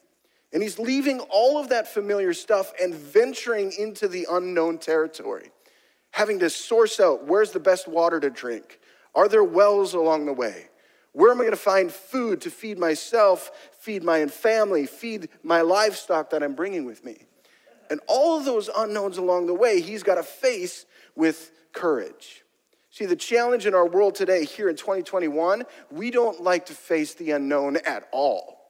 And 0.53 0.61
he's 0.61 0.79
leaving 0.79 1.19
all 1.29 1.57
of 1.57 1.69
that 1.69 1.87
familiar 1.87 2.33
stuff 2.33 2.73
and 2.81 2.93
venturing 2.93 3.71
into 3.77 4.07
the 4.07 4.27
unknown 4.29 4.77
territory, 4.77 5.51
having 6.11 6.39
to 6.39 6.49
source 6.49 6.99
out 6.99 7.25
where's 7.25 7.51
the 7.51 7.59
best 7.59 7.87
water 7.87 8.19
to 8.19 8.29
drink? 8.29 8.79
Are 9.15 9.27
there 9.27 9.43
wells 9.43 9.93
along 9.93 10.25
the 10.25 10.33
way? 10.33 10.67
Where 11.13 11.31
am 11.31 11.37
I 11.37 11.43
going 11.43 11.51
to 11.51 11.57
find 11.57 11.91
food 11.91 12.41
to 12.41 12.49
feed 12.49 12.79
myself, 12.79 13.51
feed 13.79 14.03
my 14.03 14.25
family, 14.27 14.85
feed 14.85 15.29
my 15.43 15.61
livestock 15.61 16.29
that 16.29 16.43
I'm 16.43 16.53
bringing 16.53 16.85
with 16.85 17.03
me? 17.03 17.25
And 17.89 17.99
all 18.07 18.37
of 18.37 18.45
those 18.45 18.69
unknowns 18.75 19.17
along 19.17 19.47
the 19.47 19.53
way, 19.53 19.81
he's 19.81 20.03
got 20.03 20.15
to 20.15 20.23
face 20.23 20.85
with 21.15 21.51
courage. 21.73 22.43
See, 22.89 23.05
the 23.05 23.17
challenge 23.17 23.65
in 23.65 23.73
our 23.73 23.87
world 23.87 24.15
today, 24.15 24.45
here 24.45 24.69
in 24.69 24.75
2021, 24.75 25.63
we 25.91 26.11
don't 26.11 26.41
like 26.41 26.67
to 26.67 26.73
face 26.73 27.13
the 27.13 27.31
unknown 27.31 27.77
at 27.77 28.07
all. 28.11 28.60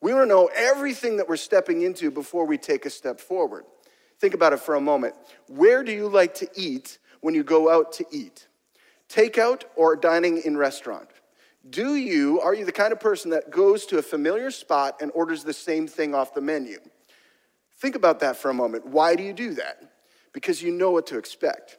We 0.00 0.14
want 0.14 0.24
to 0.24 0.34
know 0.34 0.50
everything 0.54 1.16
that 1.16 1.28
we're 1.28 1.36
stepping 1.36 1.82
into 1.82 2.10
before 2.10 2.46
we 2.46 2.56
take 2.56 2.86
a 2.86 2.90
step 2.90 3.20
forward. 3.20 3.64
Think 4.20 4.34
about 4.34 4.52
it 4.52 4.60
for 4.60 4.74
a 4.74 4.80
moment. 4.80 5.14
Where 5.48 5.82
do 5.82 5.92
you 5.92 6.08
like 6.08 6.34
to 6.36 6.48
eat 6.54 6.98
when 7.20 7.34
you 7.34 7.42
go 7.42 7.70
out 7.70 7.92
to 7.94 8.06
eat? 8.10 8.46
Takeout 9.08 9.64
or 9.76 9.96
dining 9.96 10.42
in 10.44 10.56
restaurant? 10.56 11.08
Do 11.68 11.96
you, 11.96 12.40
are 12.40 12.54
you 12.54 12.64
the 12.64 12.72
kind 12.72 12.92
of 12.92 13.00
person 13.00 13.30
that 13.32 13.50
goes 13.50 13.86
to 13.86 13.98
a 13.98 14.02
familiar 14.02 14.50
spot 14.50 14.98
and 15.00 15.10
orders 15.14 15.44
the 15.44 15.52
same 15.52 15.86
thing 15.86 16.14
off 16.14 16.34
the 16.34 16.40
menu? 16.40 16.78
Think 17.78 17.94
about 17.94 18.20
that 18.20 18.36
for 18.36 18.50
a 18.50 18.54
moment. 18.54 18.86
Why 18.86 19.14
do 19.14 19.22
you 19.22 19.32
do 19.32 19.54
that? 19.54 19.82
Because 20.32 20.62
you 20.62 20.72
know 20.72 20.90
what 20.90 21.06
to 21.08 21.18
expect. 21.18 21.78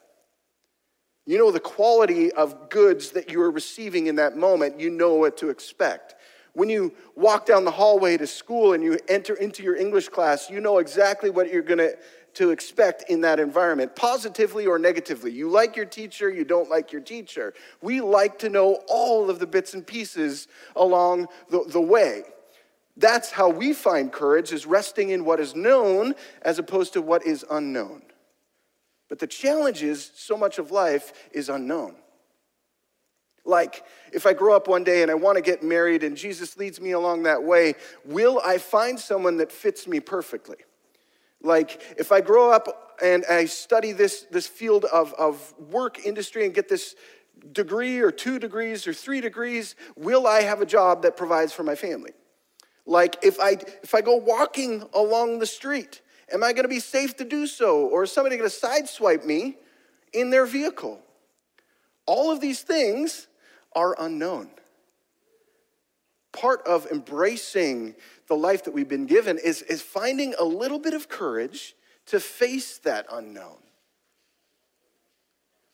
You 1.26 1.38
know 1.38 1.50
the 1.50 1.60
quality 1.60 2.32
of 2.32 2.70
goods 2.70 3.10
that 3.12 3.30
you 3.30 3.40
are 3.42 3.50
receiving 3.50 4.06
in 4.06 4.16
that 4.16 4.36
moment. 4.36 4.80
You 4.80 4.90
know 4.90 5.14
what 5.14 5.36
to 5.38 5.50
expect. 5.50 6.14
When 6.52 6.68
you 6.68 6.92
walk 7.14 7.46
down 7.46 7.64
the 7.64 7.70
hallway 7.70 8.16
to 8.16 8.26
school 8.26 8.72
and 8.72 8.82
you 8.82 8.98
enter 9.08 9.34
into 9.34 9.62
your 9.62 9.76
English 9.76 10.08
class, 10.08 10.50
you 10.50 10.60
know 10.60 10.78
exactly 10.78 11.30
what 11.30 11.52
you're 11.52 11.62
going 11.62 11.78
to 11.78 11.96
to 12.34 12.50
expect 12.50 13.10
in 13.10 13.20
that 13.22 13.40
environment, 13.40 13.96
positively 13.96 14.66
or 14.66 14.78
negatively. 14.78 15.32
You 15.32 15.48
like 15.50 15.76
your 15.76 15.84
teacher, 15.84 16.30
you 16.30 16.44
don't 16.44 16.70
like 16.70 16.92
your 16.92 17.00
teacher. 17.00 17.54
We 17.82 18.00
like 18.00 18.38
to 18.40 18.48
know 18.48 18.80
all 18.88 19.30
of 19.30 19.38
the 19.38 19.46
bits 19.46 19.74
and 19.74 19.86
pieces 19.86 20.48
along 20.76 21.28
the, 21.50 21.64
the 21.66 21.80
way. 21.80 22.22
That's 22.96 23.30
how 23.30 23.48
we 23.48 23.72
find 23.72 24.12
courage, 24.12 24.52
is 24.52 24.66
resting 24.66 25.10
in 25.10 25.24
what 25.24 25.40
is 25.40 25.54
known 25.54 26.14
as 26.42 26.58
opposed 26.58 26.92
to 26.92 27.02
what 27.02 27.24
is 27.26 27.44
unknown. 27.50 28.02
But 29.08 29.18
the 29.18 29.26
challenge 29.26 29.82
is 29.82 30.12
so 30.14 30.36
much 30.36 30.58
of 30.58 30.70
life 30.70 31.12
is 31.32 31.48
unknown. 31.48 31.96
Like, 33.44 33.84
if 34.12 34.26
I 34.26 34.32
grow 34.32 34.54
up 34.54 34.68
one 34.68 34.84
day 34.84 35.02
and 35.02 35.10
I 35.10 35.14
want 35.14 35.36
to 35.36 35.42
get 35.42 35.62
married 35.62 36.04
and 36.04 36.16
Jesus 36.16 36.56
leads 36.56 36.80
me 36.80 36.92
along 36.92 37.22
that 37.24 37.42
way, 37.42 37.74
will 38.04 38.40
I 38.44 38.58
find 38.58 38.98
someone 38.98 39.38
that 39.38 39.50
fits 39.50 39.86
me 39.86 40.00
perfectly? 40.00 40.58
Like, 41.42 41.94
if 41.98 42.12
I 42.12 42.20
grow 42.20 42.52
up 42.52 42.98
and 43.02 43.24
I 43.30 43.46
study 43.46 43.92
this, 43.92 44.26
this 44.30 44.46
field 44.46 44.84
of, 44.86 45.14
of 45.14 45.54
work 45.58 46.04
industry 46.04 46.44
and 46.44 46.54
get 46.54 46.68
this 46.68 46.94
degree 47.52 48.00
or 48.00 48.10
two 48.10 48.38
degrees 48.38 48.86
or 48.86 48.92
three 48.92 49.22
degrees, 49.22 49.74
will 49.96 50.26
I 50.26 50.42
have 50.42 50.60
a 50.60 50.66
job 50.66 51.02
that 51.02 51.16
provides 51.16 51.52
for 51.52 51.62
my 51.62 51.74
family? 51.74 52.12
Like, 52.84 53.16
if 53.22 53.40
I, 53.40 53.56
if 53.82 53.94
I 53.94 54.02
go 54.02 54.16
walking 54.16 54.84
along 54.94 55.38
the 55.38 55.46
street, 55.46 56.02
am 56.32 56.42
I 56.42 56.52
going 56.52 56.64
to 56.64 56.68
be 56.68 56.80
safe 56.80 57.16
to 57.16 57.24
do 57.24 57.46
so? 57.46 57.86
Or 57.86 58.02
is 58.02 58.12
somebody 58.12 58.36
going 58.36 58.50
to 58.50 58.54
sideswipe 58.54 59.24
me 59.24 59.56
in 60.12 60.30
their 60.30 60.44
vehicle? 60.44 61.00
All 62.04 62.30
of 62.30 62.40
these 62.40 62.62
things 62.62 63.28
are 63.74 63.94
unknown. 63.98 64.50
Part 66.32 66.66
of 66.66 66.86
embracing 66.86 67.94
the 68.28 68.36
life 68.36 68.64
that 68.64 68.72
we've 68.72 68.88
been 68.88 69.06
given 69.06 69.38
is, 69.38 69.62
is 69.62 69.82
finding 69.82 70.34
a 70.38 70.44
little 70.44 70.78
bit 70.78 70.94
of 70.94 71.08
courage 71.08 71.74
to 72.06 72.20
face 72.20 72.78
that 72.78 73.06
unknown. 73.10 73.58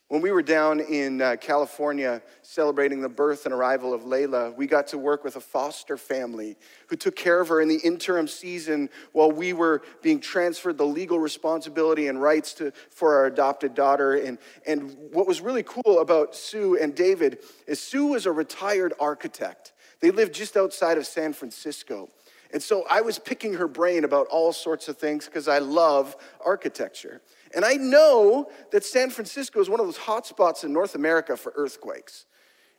When 0.09 0.23
we 0.23 0.31
were 0.31 0.43
down 0.43 0.79
in 0.79 1.21
uh, 1.21 1.35
California 1.41 2.23
celebrating 2.43 3.01
the 3.01 3.09
birth 3.09 3.45
and 3.45 3.53
arrival 3.53 3.93
of 3.93 4.03
Layla, 4.03 4.55
we 4.57 4.69
got 4.69 4.87
to 4.89 4.99
work 4.99 5.25
with 5.25 5.35
a 5.35 5.41
foster 5.41 5.97
family 5.97 6.57
who 6.87 6.95
took 6.95 7.17
care 7.17 7.41
of 7.41 7.49
her 7.49 7.61
in 7.61 7.67
the 7.67 7.81
interim 7.83 8.29
season 8.29 8.89
while 9.11 9.33
we 9.33 9.53
were 9.53 9.83
being 10.03 10.21
transferred 10.21 10.79
the 10.79 10.87
legal 10.87 11.19
responsibility 11.19 12.07
and 12.07 12.23
rights 12.23 12.55
to, 12.55 12.73
for 12.89 13.17
our 13.17 13.27
adopted 13.27 13.75
daughter. 13.75 14.15
And, 14.15 14.39
and 14.65 14.97
what 15.11 15.27
was 15.27 15.41
really 15.41 15.65
cool 15.65 15.99
about 15.99 16.37
Sue 16.37 16.79
and 16.81 16.95
David 16.95 17.41
is 17.67 17.81
Sue 17.81 18.07
was 18.07 18.27
a 18.27 18.33
retired 18.33 18.95
architect. 19.01 19.73
They 19.99 20.13
lived 20.13 20.35
just 20.35 20.57
outside 20.57 20.99
of 20.99 21.07
San 21.07 21.33
Francisco. 21.33 22.11
And 22.53 22.63
so 22.63 22.85
I 22.89 23.01
was 23.01 23.19
picking 23.19 23.55
her 23.55 23.67
brain 23.67 24.05
about 24.05 24.29
all 24.29 24.53
sorts 24.53 24.87
of 24.87 24.99
things 24.99 25.27
because 25.27 25.49
I 25.49 25.59
love 25.59 26.15
architecture. 26.45 27.23
And 27.57 27.65
I 27.65 27.75
know 27.75 28.51
that 28.71 28.85
San 28.85 29.09
Francisco 29.09 29.61
is 29.61 29.71
one 29.71 29.81
of 29.81 29.87
those 29.87 29.97
hotspots 29.97 30.63
in 30.63 30.75
North 30.75 30.95
America 30.95 31.37
for 31.39 31.55
earthquakes. 31.57 32.27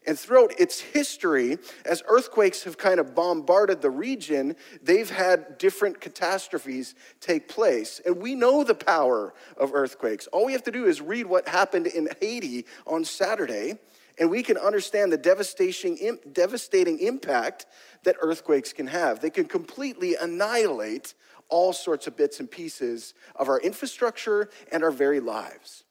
And 0.05 0.17
throughout 0.17 0.57
its 0.57 0.79
history, 0.79 1.57
as 1.83 2.03
earthquakes 2.07 2.63
have 2.63 2.77
kind 2.77 2.99
of 2.99 3.13
bombarded 3.13 3.81
the 3.81 3.89
region, 3.89 4.55
they've 4.81 5.09
had 5.09 5.57
different 5.57 5.99
catastrophes 5.99 6.93
take 7.19 7.49
place. 7.49 7.99
And 8.05 8.21
we 8.21 8.35
know 8.35 8.63
the 8.63 8.75
power 8.75 9.33
of 9.57 9.73
earthquakes. 9.73 10.27
All 10.27 10.45
we 10.45 10.53
have 10.53 10.63
to 10.63 10.71
do 10.71 10.85
is 10.85 11.01
read 11.01 11.25
what 11.25 11.47
happened 11.47 11.87
in 11.87 12.07
Haiti 12.21 12.65
on 12.85 13.03
Saturday, 13.03 13.79
and 14.19 14.29
we 14.29 14.43
can 14.43 14.57
understand 14.57 15.11
the 15.11 15.17
devastating, 15.17 16.19
devastating 16.31 16.99
impact 16.99 17.65
that 18.03 18.15
earthquakes 18.21 18.71
can 18.71 18.87
have. 18.87 19.19
They 19.21 19.31
can 19.31 19.45
completely 19.45 20.15
annihilate 20.15 21.15
all 21.49 21.73
sorts 21.73 22.07
of 22.07 22.17
bits 22.17 22.39
and 22.39 22.49
pieces 22.49 23.13
of 23.35 23.49
our 23.49 23.59
infrastructure 23.59 24.49
and 24.71 24.83
our 24.83 24.91
very 24.91 25.19
lives. 25.19 25.83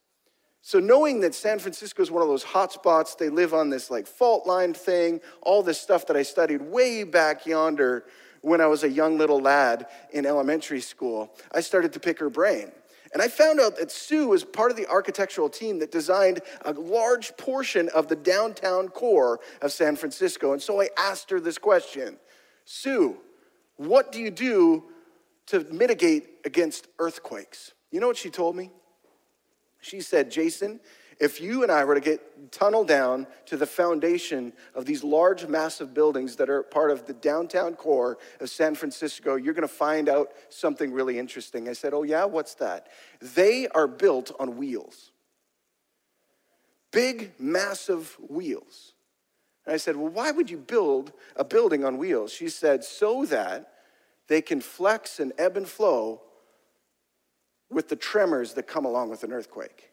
So, 0.63 0.81
knowing 0.81 1.21
that 1.21 1.35
San 1.35 1.61
Francisco 1.61 2.03
is 2.03 2.11
one 2.11 2.23
of 2.23 2.29
those 2.29 2.43
hot 2.43 2.73
spots, 2.73 3.15
they 3.15 3.29
live 3.29 3.55
on 3.55 3.71
this 3.71 3.91
like 3.91 4.07
fault 4.07 4.47
line 4.47 4.75
thing, 4.75 5.21
all 5.43 5.63
this 5.63 5.81
stuff 5.81 6.07
that 6.09 6.17
I 6.17 6.23
studied 6.23 6.61
way 6.61 7.05
back 7.05 7.47
yonder 7.47 8.05
when 8.41 8.61
I 8.61 8.67
was 8.67 8.83
a 8.85 8.89
young 8.89 9.19
little 9.19 9.41
lad 9.41 9.87
in 10.13 10.27
elementary 10.27 10.81
school, 10.81 11.35
I 11.53 11.61
started 11.61 11.93
to 11.95 12.01
pick 12.01 12.19
her 12.21 12.31
brain. 12.31 12.71
And 13.13 13.23
I 13.23 13.29
found 13.29 13.61
out 13.61 13.77
that 13.77 13.91
Sue 13.91 14.29
was 14.29 14.45
part 14.45 14.71
of 14.71 14.77
the 14.77 14.87
architectural 14.89 15.49
team 15.49 15.79
that 15.79 15.91
designed 15.91 16.41
a 16.65 16.73
large 16.73 17.37
portion 17.37 17.89
of 17.91 18.09
the 18.09 18.17
downtown 18.17 18.89
core 18.89 19.41
of 19.63 19.73
San 19.73 19.97
Francisco. 19.97 20.53
And 20.53 20.61
so 20.61 20.81
I 20.81 20.91
asked 20.99 21.31
her 21.31 21.41
this 21.41 21.59
question 21.59 22.19
Sue, 22.65 23.17
what 23.77 24.13
do 24.13 24.21
you 24.21 24.31
do 24.31 24.85
to 25.47 25.61
mitigate 25.73 26.29
against 26.45 26.89
earthquakes. 26.99 27.73
You 27.91 28.01
know 28.01 28.09
what 28.09 28.17
she 28.17 28.31
told 28.31 28.57
me? 28.57 28.71
She 29.81 30.01
said, 30.01 30.31
Jason, 30.31 30.81
if 31.19 31.41
you 31.41 31.63
and 31.63 31.73
I 31.73 31.85
were 31.85 31.95
to 31.95 32.01
get 32.01 32.53
tunneled 32.53 32.89
down 32.89 33.27
to 33.47 33.57
the 33.57 33.67
foundation 33.67 34.53
of 34.75 34.85
these 34.85 35.03
large, 35.03 35.47
massive 35.47 35.95
buildings 35.95 36.37
that 36.37 36.51
are 36.51 36.63
part 36.63 36.91
of 36.91 37.07
the 37.07 37.15
downtown 37.15 37.75
core 37.75 38.19
of 38.41 38.51
San 38.51 38.75
Francisco, 38.75 39.37
you're 39.37 39.55
gonna 39.55 39.69
find 39.69 40.09
out 40.09 40.33
something 40.51 40.93
really 40.93 41.19
interesting. 41.19 41.69
I 41.69 41.73
said, 41.73 41.95
Oh, 41.95 42.03
yeah, 42.03 42.25
what's 42.25 42.55
that? 42.57 42.89
They 43.21 43.69
are 43.69 43.87
built 43.87 44.33
on 44.39 44.57
wheels. 44.57 45.13
Big, 46.91 47.33
massive 47.39 48.17
wheels. 48.29 48.93
And 49.65 49.75
I 49.75 49.79
said, 49.79 49.97
Well, 49.97 50.09
why 50.09 50.33
would 50.33 50.51
you 50.51 50.59
build 50.59 51.13
a 51.35 51.45
building 51.45 51.85
on 51.85 51.97
wheels? 51.97 52.33
She 52.33 52.49
said, 52.49 52.85
So 52.85 53.25
that 53.27 53.73
they 54.29 54.43
can 54.43 54.61
flex 54.61 55.21
and 55.21 55.33
ebb 55.39 55.57
and 55.57 55.69
flow 55.69 56.23
with 57.71 57.89
the 57.89 57.97
tremors 57.97 58.55
that 58.55 58.67
come 58.67 58.85
along 58.85 59.11
with 59.11 59.25
an 59.25 59.33
earthquake. 59.33 59.91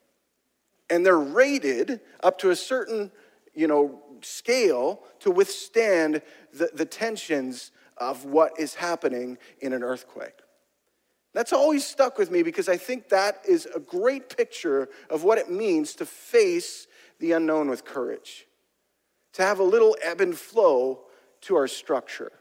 And 0.90 1.06
they're 1.06 1.20
rated 1.20 2.02
up 2.22 2.38
to 2.40 2.52
a 2.52 2.56
certain, 2.56 3.12
you 3.54 3.68
know, 3.68 4.02
scale 4.22 5.02
to 5.22 5.32
withstand 5.32 6.22
the, 6.54 6.70
the 6.74 6.86
tensions 6.86 7.72
of 7.98 8.26
what 8.26 8.60
is 8.60 8.76
happening 8.76 9.38
in 9.60 9.74
an 9.74 9.84
earthquake. 9.84 10.40
That's 11.34 11.54
always 11.54 11.86
stuck 11.86 12.18
with 12.18 12.30
me 12.30 12.44
because 12.44 12.70
I 12.70 12.78
think 12.78 13.10
that 13.10 13.42
is 13.48 13.68
a 13.74 13.80
great 13.80 14.36
picture 14.36 14.90
of 15.10 15.24
what 15.24 15.40
it 15.40 15.50
means 15.50 15.96
to 15.96 16.06
face 16.06 16.88
the 17.20 17.32
unknown 17.32 17.70
with 17.70 17.86
courage, 17.86 18.46
to 19.34 19.42
have 19.42 19.60
a 19.60 19.64
little 19.64 19.98
ebb 20.02 20.22
and 20.22 20.38
flow 20.38 21.02
to 21.42 21.56
our 21.56 21.68
structure. 21.68 22.32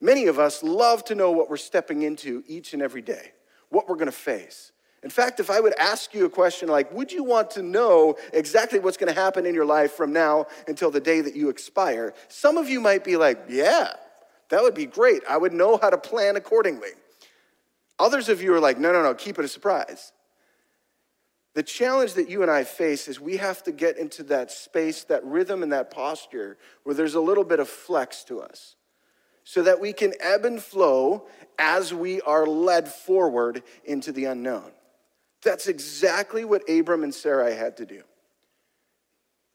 Many 0.00 0.26
of 0.26 0.38
us 0.38 0.62
love 0.62 1.04
to 1.06 1.14
know 1.14 1.32
what 1.32 1.50
we're 1.50 1.56
stepping 1.56 2.02
into 2.02 2.44
each 2.46 2.72
and 2.72 2.82
every 2.82 3.02
day, 3.02 3.32
what 3.68 3.88
we're 3.88 3.96
going 3.96 4.06
to 4.06 4.12
face. 4.12 4.72
In 5.02 5.10
fact, 5.10 5.38
if 5.38 5.50
I 5.50 5.60
would 5.60 5.74
ask 5.78 6.12
you 6.12 6.24
a 6.24 6.30
question 6.30 6.68
like, 6.68 6.92
would 6.92 7.12
you 7.12 7.22
want 7.22 7.52
to 7.52 7.62
know 7.62 8.16
exactly 8.32 8.78
what's 8.78 8.96
going 8.96 9.12
to 9.12 9.20
happen 9.20 9.46
in 9.46 9.54
your 9.54 9.64
life 9.64 9.92
from 9.92 10.12
now 10.12 10.46
until 10.66 10.90
the 10.90 11.00
day 11.00 11.20
that 11.20 11.36
you 11.36 11.48
expire? 11.48 12.14
Some 12.28 12.56
of 12.56 12.68
you 12.68 12.80
might 12.80 13.04
be 13.04 13.16
like, 13.16 13.44
yeah, 13.48 13.92
that 14.50 14.62
would 14.62 14.74
be 14.74 14.86
great. 14.86 15.22
I 15.28 15.36
would 15.36 15.52
know 15.52 15.76
how 15.76 15.90
to 15.90 15.98
plan 15.98 16.36
accordingly. 16.36 16.90
Others 17.98 18.28
of 18.28 18.42
you 18.42 18.54
are 18.54 18.60
like, 18.60 18.78
no, 18.78 18.92
no, 18.92 19.02
no, 19.02 19.14
keep 19.14 19.38
it 19.38 19.44
a 19.44 19.48
surprise. 19.48 20.12
The 21.54 21.62
challenge 21.62 22.14
that 22.14 22.28
you 22.28 22.42
and 22.42 22.50
I 22.50 22.62
face 22.64 23.08
is 23.08 23.20
we 23.20 23.36
have 23.36 23.64
to 23.64 23.72
get 23.72 23.98
into 23.98 24.22
that 24.24 24.52
space, 24.52 25.04
that 25.04 25.24
rhythm, 25.24 25.62
and 25.62 25.72
that 25.72 25.90
posture 25.90 26.56
where 26.84 26.94
there's 26.94 27.14
a 27.14 27.20
little 27.20 27.42
bit 27.42 27.58
of 27.58 27.68
flex 27.68 28.22
to 28.24 28.40
us 28.40 28.76
so 29.48 29.62
that 29.62 29.80
we 29.80 29.94
can 29.94 30.12
ebb 30.20 30.44
and 30.44 30.62
flow 30.62 31.26
as 31.58 31.94
we 31.94 32.20
are 32.20 32.46
led 32.46 32.86
forward 32.86 33.62
into 33.86 34.12
the 34.12 34.26
unknown. 34.26 34.70
That's 35.42 35.68
exactly 35.68 36.44
what 36.44 36.68
Abram 36.68 37.02
and 37.02 37.14
Sarai 37.14 37.54
had 37.54 37.78
to 37.78 37.86
do. 37.86 38.02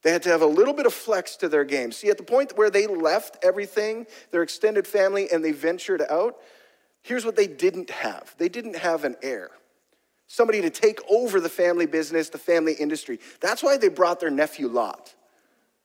They 0.01 0.11
had 0.11 0.23
to 0.23 0.29
have 0.29 0.41
a 0.41 0.47
little 0.47 0.73
bit 0.73 0.87
of 0.87 0.95
flex 0.95 1.35
to 1.37 1.47
their 1.47 1.63
game. 1.63 1.91
See, 1.91 2.09
at 2.09 2.17
the 2.17 2.23
point 2.23 2.57
where 2.57 2.71
they 2.71 2.87
left 2.87 3.37
everything, 3.43 4.07
their 4.31 4.41
extended 4.41 4.87
family, 4.87 5.29
and 5.31 5.45
they 5.45 5.51
ventured 5.51 6.01
out, 6.09 6.37
here's 7.03 7.23
what 7.23 7.35
they 7.35 7.45
didn't 7.45 7.91
have 7.91 8.33
they 8.39 8.49
didn't 8.49 8.77
have 8.77 9.03
an 9.03 9.15
heir. 9.21 9.51
Somebody 10.25 10.61
to 10.61 10.71
take 10.71 11.01
over 11.07 11.39
the 11.39 11.49
family 11.49 11.85
business, 11.85 12.29
the 12.29 12.39
family 12.39 12.73
industry. 12.73 13.19
That's 13.41 13.61
why 13.61 13.77
they 13.77 13.89
brought 13.89 14.19
their 14.19 14.31
nephew 14.31 14.69
Lot 14.69 15.13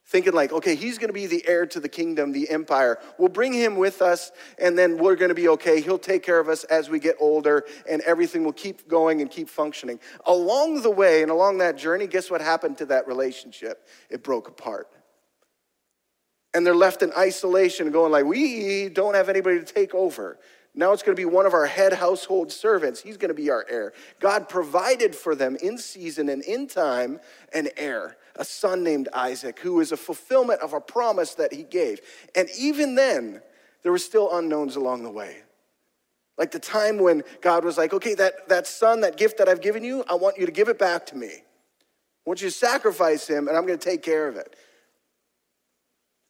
thinking 0.09 0.33
like, 0.33 0.53
okay, 0.53 0.75
he's 0.75 0.97
going 0.97 1.09
to 1.09 1.15
be 1.15 1.27
the 1.27 1.47
heir 1.47 1.67
to 1.67 1.81
the 1.81 1.89
kingdom, 1.89 2.33
the 2.33 2.49
empire. 2.49 2.99
We'll 3.19 3.29
bring 3.29 3.53
him 3.53 3.77
with 3.77 4.01
us, 4.01 4.33
and 4.59 4.77
then 4.77 4.97
we're 4.97 5.17
going 5.17 5.29
to 5.29 5.35
be 5.35 5.49
okay. 5.49 5.81
He'll 5.81 5.99
take 5.99 6.23
care 6.23 6.41
of 6.41 6.49
us 6.49 6.65
as 6.65 6.89
we 6.89 6.99
get 6.99 7.17
older, 7.21 7.65
and 7.89 8.01
everything 8.03 8.43
will 8.43 8.55
keep 8.55 8.89
going 8.89 9.21
and 9.21 9.31
keep 9.31 9.51
functioning. 9.51 10.01
Along 10.27 10.81
the 10.81 10.91
way 10.91 11.23
and 11.23 11.31
along 11.31 11.59
that 11.59 11.77
journey, 11.77 12.07
guess 12.07 12.31
what 12.31 12.41
happened 12.41 12.79
to 12.79 12.87
that 12.87 13.07
relationship? 13.07 13.87
It 14.09 14.23
broke 14.23 14.49
apart. 14.49 14.89
And 16.55 16.67
they're 16.67 16.75
left 16.75 17.03
in 17.03 17.13
isolation, 17.13 17.91
going 17.91 18.11
like, 18.11 18.25
we 18.25 18.89
don't 18.89 19.15
have 19.15 19.29
anybody 19.29 19.59
to 19.59 19.65
take 19.65 19.95
over. 19.95 20.39
Now 20.75 20.93
it's 20.93 21.03
going 21.03 21.17
to 21.17 21.21
be 21.21 21.27
one 21.27 21.45
of 21.45 21.55
our 21.55 21.67
head 21.67 21.93
household 21.93 22.53
servants. 22.53 23.01
He's 23.01 23.17
going 23.17 23.31
to 23.31 23.35
be 23.35 23.51
our 23.51 23.67
heir. 23.69 23.93
God 24.21 24.49
provided 24.49 25.15
for 25.15 25.35
them 25.35 25.57
in 25.57 25.77
season 25.77 26.29
and 26.29 26.43
in 26.43 26.67
time 26.67 27.21
an 27.53 27.69
heir 27.77 28.17
a 28.39 28.45
son 28.45 28.83
named 28.83 29.09
Isaac, 29.13 29.59
who 29.59 29.81
is 29.81 29.93
a 29.93 29.97
fulfillment 29.97 30.61
of 30.61 30.73
a 30.73 30.81
promise 30.81 31.35
that 31.35 31.53
he 31.53 31.65
gave. 31.65 32.01
And 32.35 32.49
even 32.59 32.95
then, 32.95 33.43
there 33.83 33.93
were 33.93 33.99
still 33.99 34.37
unknowns 34.37 34.77
along 34.77 35.03
the 35.03 35.11
way. 35.11 35.39
Like 36.37 36.53
the 36.53 36.61
time 36.61 36.99
when 36.99 37.25
God 37.41 37.65
was 37.65 37.77
like, 37.77 37.93
okay, 37.93 38.15
that, 38.15 38.49
that 38.49 38.67
son, 38.67 39.01
that 39.01 39.17
gift 39.17 39.39
that 39.39 39.49
I've 39.49 39.61
given 39.61 39.83
you, 39.83 40.05
I 40.09 40.15
want 40.15 40.39
you 40.39 40.47
to 40.47 40.53
give 40.53 40.69
it 40.69 40.79
back 40.79 41.05
to 41.07 41.17
me. 41.17 41.27
I 41.29 42.25
want 42.25 42.41
you 42.41 42.49
to 42.49 42.55
sacrifice 42.55 43.27
him, 43.27 43.49
and 43.49 43.57
I'm 43.57 43.67
going 43.67 43.79
to 43.79 43.85
take 43.85 44.03
care 44.03 44.29
of 44.29 44.37
it. 44.37 44.55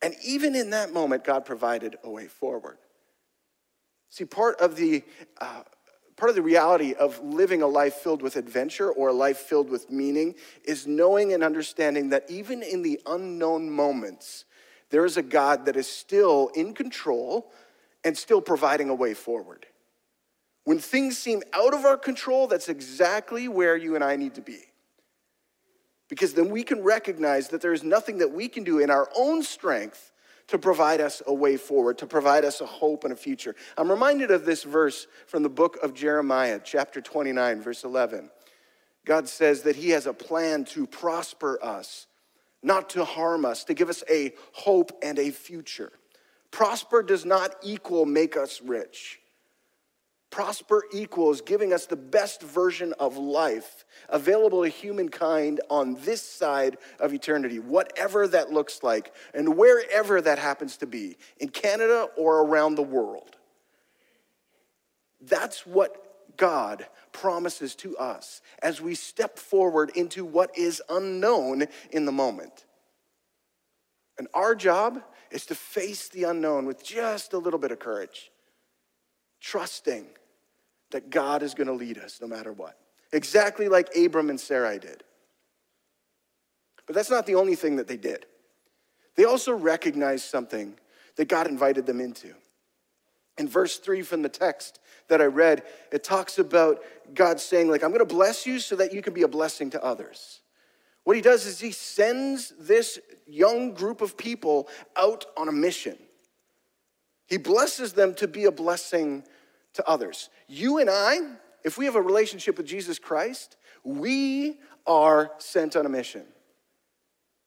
And 0.00 0.14
even 0.24 0.54
in 0.54 0.70
that 0.70 0.92
moment, 0.92 1.24
God 1.24 1.44
provided 1.44 1.96
a 2.04 2.10
way 2.10 2.26
forward. 2.26 2.78
See, 4.10 4.24
part 4.24 4.60
of 4.60 4.76
the 4.76 5.02
uh, 5.40 5.62
Part 6.18 6.30
of 6.30 6.34
the 6.34 6.42
reality 6.42 6.94
of 6.94 7.22
living 7.22 7.62
a 7.62 7.66
life 7.68 7.94
filled 7.94 8.22
with 8.22 8.34
adventure 8.34 8.90
or 8.90 9.08
a 9.08 9.12
life 9.12 9.38
filled 9.38 9.70
with 9.70 9.88
meaning 9.88 10.34
is 10.64 10.84
knowing 10.84 11.32
and 11.32 11.44
understanding 11.44 12.08
that 12.08 12.28
even 12.28 12.60
in 12.64 12.82
the 12.82 13.00
unknown 13.06 13.70
moments, 13.70 14.44
there 14.90 15.04
is 15.04 15.16
a 15.16 15.22
God 15.22 15.66
that 15.66 15.76
is 15.76 15.86
still 15.86 16.50
in 16.56 16.74
control 16.74 17.52
and 18.02 18.18
still 18.18 18.40
providing 18.40 18.88
a 18.88 18.94
way 18.96 19.14
forward. 19.14 19.66
When 20.64 20.80
things 20.80 21.16
seem 21.16 21.44
out 21.52 21.72
of 21.72 21.84
our 21.84 21.96
control, 21.96 22.48
that's 22.48 22.68
exactly 22.68 23.46
where 23.46 23.76
you 23.76 23.94
and 23.94 24.02
I 24.02 24.16
need 24.16 24.34
to 24.34 24.42
be. 24.42 24.58
Because 26.08 26.34
then 26.34 26.50
we 26.50 26.64
can 26.64 26.82
recognize 26.82 27.48
that 27.50 27.62
there 27.62 27.72
is 27.72 27.84
nothing 27.84 28.18
that 28.18 28.32
we 28.32 28.48
can 28.48 28.64
do 28.64 28.80
in 28.80 28.90
our 28.90 29.08
own 29.16 29.44
strength 29.44 30.10
to 30.48 30.58
provide 30.58 31.00
us 31.00 31.22
a 31.26 31.32
way 31.32 31.56
forward, 31.56 31.98
to 31.98 32.06
provide 32.06 32.44
us 32.44 32.60
a 32.60 32.66
hope 32.66 33.04
and 33.04 33.12
a 33.12 33.16
future. 33.16 33.54
I'm 33.76 33.90
reminded 33.90 34.30
of 34.30 34.44
this 34.44 34.64
verse 34.64 35.06
from 35.26 35.42
the 35.42 35.48
book 35.48 35.78
of 35.82 35.94
Jeremiah, 35.94 36.60
chapter 36.62 37.00
29, 37.00 37.60
verse 37.60 37.84
11. 37.84 38.30
God 39.04 39.28
says 39.28 39.62
that 39.62 39.76
He 39.76 39.90
has 39.90 40.06
a 40.06 40.12
plan 40.12 40.64
to 40.66 40.86
prosper 40.86 41.58
us, 41.62 42.06
not 42.62 42.90
to 42.90 43.04
harm 43.04 43.44
us, 43.44 43.64
to 43.64 43.74
give 43.74 43.88
us 43.88 44.02
a 44.10 44.34
hope 44.52 44.92
and 45.02 45.18
a 45.18 45.30
future. 45.30 45.92
Prosper 46.50 47.02
does 47.02 47.24
not 47.24 47.54
equal 47.62 48.06
make 48.06 48.36
us 48.36 48.60
rich. 48.62 49.20
Prosper 50.30 50.84
equals 50.92 51.40
giving 51.40 51.72
us 51.72 51.86
the 51.86 51.96
best 51.96 52.42
version 52.42 52.92
of 53.00 53.16
life 53.16 53.86
available 54.10 54.62
to 54.62 54.68
humankind 54.68 55.60
on 55.70 55.94
this 56.04 56.22
side 56.22 56.76
of 57.00 57.14
eternity, 57.14 57.58
whatever 57.58 58.28
that 58.28 58.52
looks 58.52 58.82
like, 58.82 59.14
and 59.32 59.56
wherever 59.56 60.20
that 60.20 60.38
happens 60.38 60.76
to 60.78 60.86
be, 60.86 61.16
in 61.38 61.48
Canada 61.48 62.08
or 62.16 62.42
around 62.42 62.74
the 62.74 62.82
world. 62.82 63.36
That's 65.20 65.66
what 65.66 66.36
God 66.36 66.86
promises 67.12 67.74
to 67.76 67.96
us 67.96 68.42
as 68.62 68.80
we 68.80 68.94
step 68.94 69.38
forward 69.38 69.90
into 69.96 70.24
what 70.24 70.56
is 70.56 70.82
unknown 70.90 71.64
in 71.90 72.04
the 72.04 72.12
moment. 72.12 72.66
And 74.18 74.28
our 74.34 74.54
job 74.54 75.02
is 75.30 75.46
to 75.46 75.54
face 75.54 76.08
the 76.08 76.24
unknown 76.24 76.66
with 76.66 76.84
just 76.84 77.32
a 77.32 77.38
little 77.38 77.58
bit 77.58 77.72
of 77.72 77.78
courage, 77.78 78.30
trusting 79.40 80.06
that 80.90 81.10
God 81.10 81.42
is 81.42 81.54
going 81.54 81.66
to 81.66 81.72
lead 81.72 81.98
us 81.98 82.18
no 82.20 82.26
matter 82.26 82.52
what. 82.52 82.78
Exactly 83.12 83.68
like 83.68 83.94
Abram 83.96 84.30
and 84.30 84.40
Sarai 84.40 84.78
did. 84.78 85.02
But 86.86 86.94
that's 86.94 87.10
not 87.10 87.26
the 87.26 87.34
only 87.34 87.54
thing 87.54 87.76
that 87.76 87.88
they 87.88 87.96
did. 87.96 88.26
They 89.16 89.24
also 89.24 89.52
recognized 89.52 90.24
something 90.24 90.74
that 91.16 91.28
God 91.28 91.46
invited 91.46 91.86
them 91.86 92.00
into. 92.00 92.34
In 93.36 93.48
verse 93.48 93.78
3 93.78 94.02
from 94.02 94.22
the 94.22 94.28
text 94.28 94.80
that 95.08 95.20
I 95.20 95.26
read, 95.26 95.62
it 95.92 96.02
talks 96.02 96.38
about 96.38 96.82
God 97.14 97.40
saying, 97.40 97.70
like, 97.70 97.82
I'm 97.82 97.90
going 97.90 98.06
to 98.06 98.14
bless 98.14 98.46
you 98.46 98.58
so 98.58 98.76
that 98.76 98.92
you 98.92 99.02
can 99.02 99.14
be 99.14 99.22
a 99.22 99.28
blessing 99.28 99.70
to 99.70 99.84
others. 99.84 100.40
What 101.04 101.16
he 101.16 101.22
does 101.22 101.46
is 101.46 101.58
he 101.58 101.72
sends 101.72 102.52
this 102.58 102.98
young 103.26 103.72
group 103.72 104.00
of 104.00 104.16
people 104.16 104.68
out 104.96 105.24
on 105.36 105.48
a 105.48 105.52
mission. 105.52 105.96
He 107.26 107.36
blesses 107.38 107.92
them 107.92 108.14
to 108.14 108.28
be 108.28 108.44
a 108.44 108.52
blessing 108.52 109.24
to 109.74 109.88
others. 109.88 110.30
You 110.46 110.78
and 110.78 110.90
I, 110.90 111.18
if 111.64 111.78
we 111.78 111.84
have 111.84 111.96
a 111.96 112.02
relationship 112.02 112.56
with 112.56 112.66
Jesus 112.66 112.98
Christ, 112.98 113.56
we 113.84 114.58
are 114.86 115.32
sent 115.38 115.76
on 115.76 115.86
a 115.86 115.88
mission. 115.88 116.24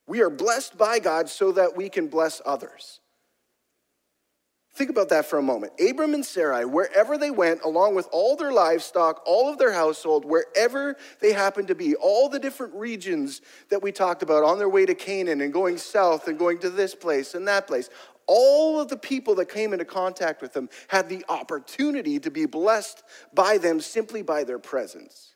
We 0.08 0.22
are 0.22 0.30
blessed 0.30 0.78
by 0.78 1.00
God 1.00 1.30
so 1.30 1.52
that 1.54 1.76
we 1.76 1.90
can 1.90 2.08
bless 2.08 2.42
others. 2.46 3.00
Think 4.74 4.90
about 4.90 5.10
that 5.10 5.26
for 5.26 5.38
a 5.38 5.42
moment. 5.42 5.74
Abram 5.82 6.14
and 6.14 6.26
Sarai, 6.26 6.64
wherever 6.64 7.18
they 7.18 7.30
went, 7.30 7.62
along 7.64 7.94
with 7.94 8.08
all 8.14 8.38
their 8.38 8.54
livestock, 8.54 9.22
all 9.26 9.50
of 9.50 9.58
their 9.58 9.74
household, 9.74 10.24
wherever 10.24 10.96
they 11.20 11.34
happened 11.34 11.68
to 11.68 11.76
be, 11.76 11.96
all 11.96 12.30
the 12.30 12.40
different 12.40 12.74
regions 12.76 13.42
that 13.70 13.84
we 13.84 13.92
talked 13.92 14.24
about 14.24 14.46
on 14.46 14.60
their 14.60 14.70
way 14.70 14.86
to 14.86 14.96
Canaan 14.96 15.42
and 15.42 15.52
going 15.52 15.78
south 15.78 16.30
and 16.30 16.40
going 16.40 16.58
to 16.60 16.70
this 16.70 16.96
place 16.96 17.36
and 17.36 17.46
that 17.50 17.68
place, 17.68 17.90
all 18.34 18.80
of 18.80 18.88
the 18.88 18.96
people 18.96 19.36
that 19.36 19.50
came 19.50 19.74
into 19.74 19.84
contact 19.84 20.42
with 20.42 20.54
them 20.54 20.70
had 20.88 21.10
the 21.10 21.26
opportunity 21.28 22.18
to 22.18 22.32
be 22.32 22.46
blessed 22.46 23.04
by 23.34 23.58
them 23.58 23.82
simply 23.82 24.22
by 24.22 24.46
their 24.46 24.58
presence. 24.58 25.36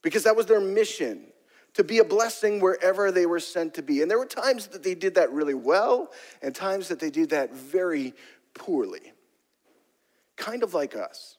Because 0.00 0.22
that 0.22 0.34
was 0.34 0.46
their 0.46 0.58
mission 0.58 1.26
to 1.74 1.84
be 1.84 1.98
a 1.98 2.04
blessing 2.04 2.60
wherever 2.60 3.12
they 3.12 3.26
were 3.26 3.38
sent 3.38 3.74
to 3.74 3.82
be. 3.82 4.00
And 4.00 4.10
there 4.10 4.18
were 4.18 4.24
times 4.24 4.68
that 4.68 4.82
they 4.82 4.94
did 4.94 5.16
that 5.16 5.30
really 5.32 5.52
well, 5.52 6.10
and 6.40 6.54
times 6.54 6.88
that 6.88 6.98
they 6.98 7.10
did 7.10 7.28
that 7.28 7.52
very 7.54 8.14
poorly. 8.54 9.12
Kind 10.36 10.62
of 10.62 10.72
like 10.72 10.96
us. 10.96 11.36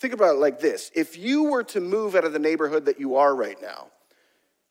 Think 0.00 0.14
about 0.14 0.34
it 0.34 0.38
like 0.38 0.58
this 0.58 0.90
if 0.96 1.16
you 1.16 1.44
were 1.44 1.62
to 1.64 1.80
move 1.80 2.16
out 2.16 2.24
of 2.24 2.32
the 2.32 2.40
neighborhood 2.40 2.86
that 2.86 2.98
you 2.98 3.14
are 3.14 3.36
right 3.36 3.60
now, 3.62 3.86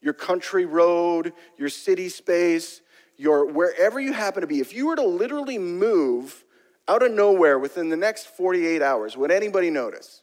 your 0.02 0.14
country 0.14 0.66
road, 0.66 1.32
your 1.58 1.70
city 1.70 2.10
space, 2.10 2.82
your 3.20 3.46
wherever 3.46 4.00
you 4.00 4.14
happen 4.14 4.42
to 4.42 4.48
be, 4.48 4.62
if 4.62 4.74
you 4.74 4.88
were 4.88 4.96
to 4.96 5.04
literally 5.04 5.58
move 5.58 6.46
out 6.88 7.04
of 7.04 7.12
nowhere 7.12 7.60
within 7.60 7.90
the 7.90 7.98
next 7.98 8.28
48 8.28 8.82
hours, 8.82 9.18
would 9.18 9.30
anybody 9.30 9.70
notice? 9.70 10.22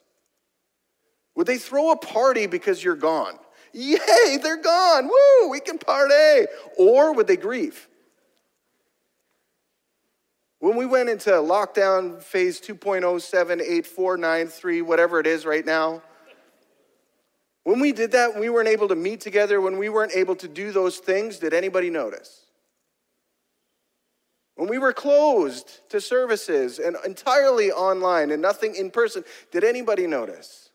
Would 1.35 1.45
they 1.45 1.59
throw 1.59 1.91
a 1.91 1.95
party 1.95 2.47
because 2.47 2.83
you're 2.83 2.95
gone? 2.95 3.37
Yay, 3.71 4.39
they're 4.41 4.57
gone. 4.57 5.07
Woo, 5.07 5.49
we 5.49 5.59
can 5.59 5.77
party. 5.77 6.47
Or 6.79 7.13
would 7.13 7.27
they 7.27 7.37
grieve? 7.37 7.87
When 10.59 10.75
we 10.75 10.87
went 10.87 11.09
into 11.09 11.29
lockdown 11.29 12.19
phase 12.19 12.59
2.07849 12.59 14.83
whatever 14.83 15.19
it 15.19 15.27
is 15.27 15.45
right 15.45 15.63
now, 15.63 16.01
when 17.63 17.79
we 17.79 17.91
did 17.91 18.13
that, 18.13 18.39
we 18.39 18.49
weren't 18.49 18.69
able 18.69 18.87
to 18.87 18.95
meet 18.95 19.21
together, 19.21 19.61
when 19.61 19.77
we 19.77 19.89
weren't 19.89 20.15
able 20.15 20.35
to 20.37 20.47
do 20.47 20.71
those 20.71 20.97
things, 20.97 21.37
did 21.37 21.53
anybody 21.53 21.91
notice? 21.91 22.46
When 24.57 24.67
we 24.67 24.79
were 24.79 24.91
closed 24.91 25.87
to 25.89 26.01
services 26.01 26.79
and 26.79 26.97
entirely 27.05 27.71
online 27.71 28.31
and 28.31 28.41
nothing 28.41 28.75
in 28.75 28.89
person, 28.89 29.23
did 29.51 29.63
anybody 29.63 30.07
notice? 30.07 30.71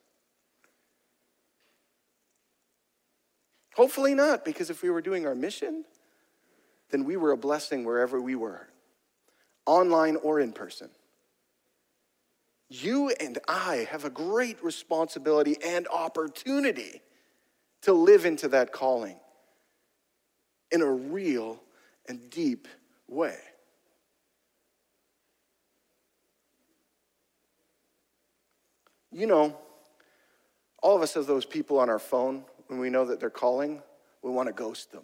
Hopefully 3.74 4.14
not, 4.14 4.44
because 4.44 4.70
if 4.70 4.82
we 4.82 4.90
were 4.90 5.02
doing 5.02 5.26
our 5.26 5.34
mission, 5.34 5.84
then 6.90 7.04
we 7.04 7.16
were 7.16 7.32
a 7.32 7.36
blessing 7.36 7.84
wherever 7.84 8.20
we 8.20 8.36
were, 8.36 8.68
online 9.66 10.14
or 10.16 10.38
in 10.38 10.52
person. 10.52 10.88
You 12.68 13.10
and 13.10 13.38
I 13.48 13.88
have 13.90 14.04
a 14.04 14.10
great 14.10 14.62
responsibility 14.62 15.56
and 15.64 15.88
opportunity 15.88 17.02
to 17.82 17.92
live 17.92 18.26
into 18.26 18.46
that 18.48 18.70
calling 18.70 19.16
in 20.70 20.82
a 20.82 20.90
real 20.90 21.60
and 22.08 22.30
deep 22.30 22.68
way. 23.08 23.38
You 29.12 29.26
know, 29.26 29.56
all 30.82 30.96
of 30.96 31.02
us 31.02 31.14
have 31.14 31.26
those 31.26 31.44
people 31.44 31.78
on 31.78 31.90
our 31.90 31.98
phone 31.98 32.44
when 32.68 32.80
we 32.80 32.90
know 32.90 33.04
that 33.04 33.20
they're 33.20 33.30
calling, 33.30 33.82
we 34.22 34.30
want 34.30 34.48
to 34.48 34.52
ghost 34.52 34.92
them. 34.92 35.02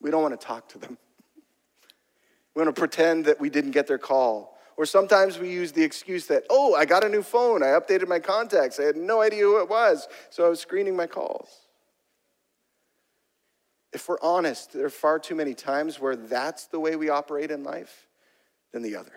We 0.00 0.10
don't 0.10 0.22
want 0.22 0.38
to 0.38 0.46
talk 0.46 0.68
to 0.70 0.78
them. 0.78 0.98
We 2.54 2.62
want 2.62 2.74
to 2.74 2.78
pretend 2.78 3.26
that 3.26 3.40
we 3.40 3.48
didn't 3.48 3.70
get 3.70 3.86
their 3.86 3.98
call. 3.98 4.58
Or 4.76 4.84
sometimes 4.84 5.38
we 5.38 5.50
use 5.50 5.72
the 5.72 5.84
excuse 5.84 6.26
that, 6.26 6.44
oh, 6.50 6.74
I 6.74 6.84
got 6.84 7.04
a 7.04 7.08
new 7.08 7.22
phone. 7.22 7.62
I 7.62 7.68
updated 7.68 8.08
my 8.08 8.18
contacts. 8.18 8.80
I 8.80 8.84
had 8.84 8.96
no 8.96 9.20
idea 9.20 9.42
who 9.42 9.60
it 9.60 9.68
was. 9.68 10.08
So 10.30 10.44
I 10.44 10.48
was 10.48 10.60
screening 10.60 10.96
my 10.96 11.06
calls. 11.06 11.48
If 13.92 14.08
we're 14.08 14.20
honest, 14.22 14.72
there 14.72 14.86
are 14.86 14.90
far 14.90 15.18
too 15.18 15.34
many 15.34 15.54
times 15.54 16.00
where 16.00 16.16
that's 16.16 16.66
the 16.66 16.80
way 16.80 16.96
we 16.96 17.10
operate 17.10 17.50
in 17.50 17.62
life 17.62 18.08
than 18.72 18.82
the 18.82 18.96
other. 18.96 19.12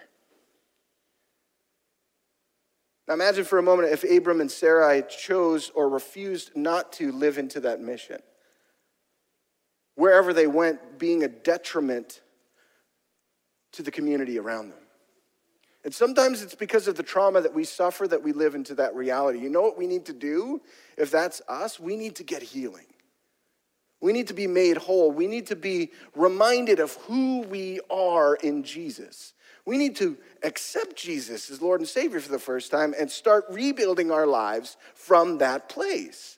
Now 3.07 3.13
imagine 3.13 3.45
for 3.45 3.59
a 3.59 3.63
moment 3.63 3.91
if 3.91 4.03
Abram 4.03 4.41
and 4.41 4.51
Sarai 4.51 5.03
chose 5.07 5.69
or 5.75 5.89
refused 5.89 6.55
not 6.55 6.91
to 6.93 7.11
live 7.11 7.37
into 7.37 7.59
that 7.61 7.79
mission. 7.79 8.19
Wherever 9.95 10.33
they 10.33 10.47
went, 10.47 10.97
being 10.97 11.23
a 11.23 11.27
detriment 11.27 12.21
to 13.73 13.83
the 13.83 13.91
community 13.91 14.39
around 14.39 14.69
them. 14.69 14.79
And 15.83 15.93
sometimes 15.93 16.41
it's 16.41 16.55
because 16.55 16.87
of 16.87 16.95
the 16.95 17.03
trauma 17.03 17.41
that 17.41 17.53
we 17.53 17.63
suffer 17.63 18.07
that 18.07 18.23
we 18.23 18.33
live 18.33 18.55
into 18.55 18.73
that 18.75 18.95
reality. 18.95 19.39
You 19.39 19.49
know 19.49 19.61
what 19.61 19.77
we 19.77 19.85
need 19.85 20.05
to 20.05 20.13
do? 20.13 20.61
If 20.97 21.11
that's 21.11 21.43
us, 21.47 21.79
we 21.79 21.95
need 21.95 22.15
to 22.15 22.23
get 22.23 22.41
healing. 22.41 22.87
We 24.01 24.11
need 24.11 24.27
to 24.27 24.33
be 24.33 24.47
made 24.47 24.77
whole. 24.77 25.11
We 25.11 25.27
need 25.27 25.47
to 25.47 25.55
be 25.55 25.91
reminded 26.15 26.79
of 26.79 26.95
who 26.95 27.41
we 27.41 27.81
are 27.91 28.33
in 28.35 28.63
Jesus. 28.63 29.34
We 29.65 29.77
need 29.77 29.95
to 29.97 30.17
accept 30.43 30.95
Jesus 30.95 31.49
as 31.49 31.61
Lord 31.61 31.81
and 31.81 31.89
Savior 31.89 32.19
for 32.19 32.31
the 32.31 32.39
first 32.39 32.69
time 32.69 32.93
and 32.97 33.09
start 33.09 33.45
rebuilding 33.49 34.11
our 34.11 34.27
lives 34.27 34.77
from 34.93 35.39
that 35.39 35.69
place. 35.69 36.37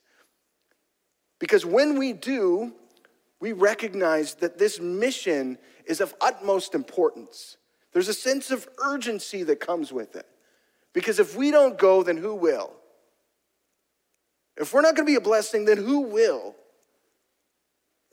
Because 1.39 1.65
when 1.65 1.99
we 1.99 2.13
do, 2.13 2.73
we 3.39 3.51
recognize 3.51 4.35
that 4.35 4.57
this 4.57 4.79
mission 4.79 5.57
is 5.85 6.01
of 6.01 6.15
utmost 6.21 6.73
importance. 6.73 7.57
There's 7.93 8.07
a 8.07 8.13
sense 8.13 8.49
of 8.49 8.67
urgency 8.83 9.43
that 9.43 9.59
comes 9.59 9.91
with 9.91 10.15
it. 10.15 10.25
Because 10.93 11.19
if 11.19 11.35
we 11.35 11.51
don't 11.51 11.77
go, 11.77 12.03
then 12.03 12.17
who 12.17 12.33
will? 12.33 12.71
If 14.55 14.73
we're 14.73 14.81
not 14.81 14.95
going 14.95 15.05
to 15.05 15.11
be 15.11 15.15
a 15.15 15.21
blessing, 15.21 15.65
then 15.65 15.77
who 15.77 16.01
will? 16.01 16.55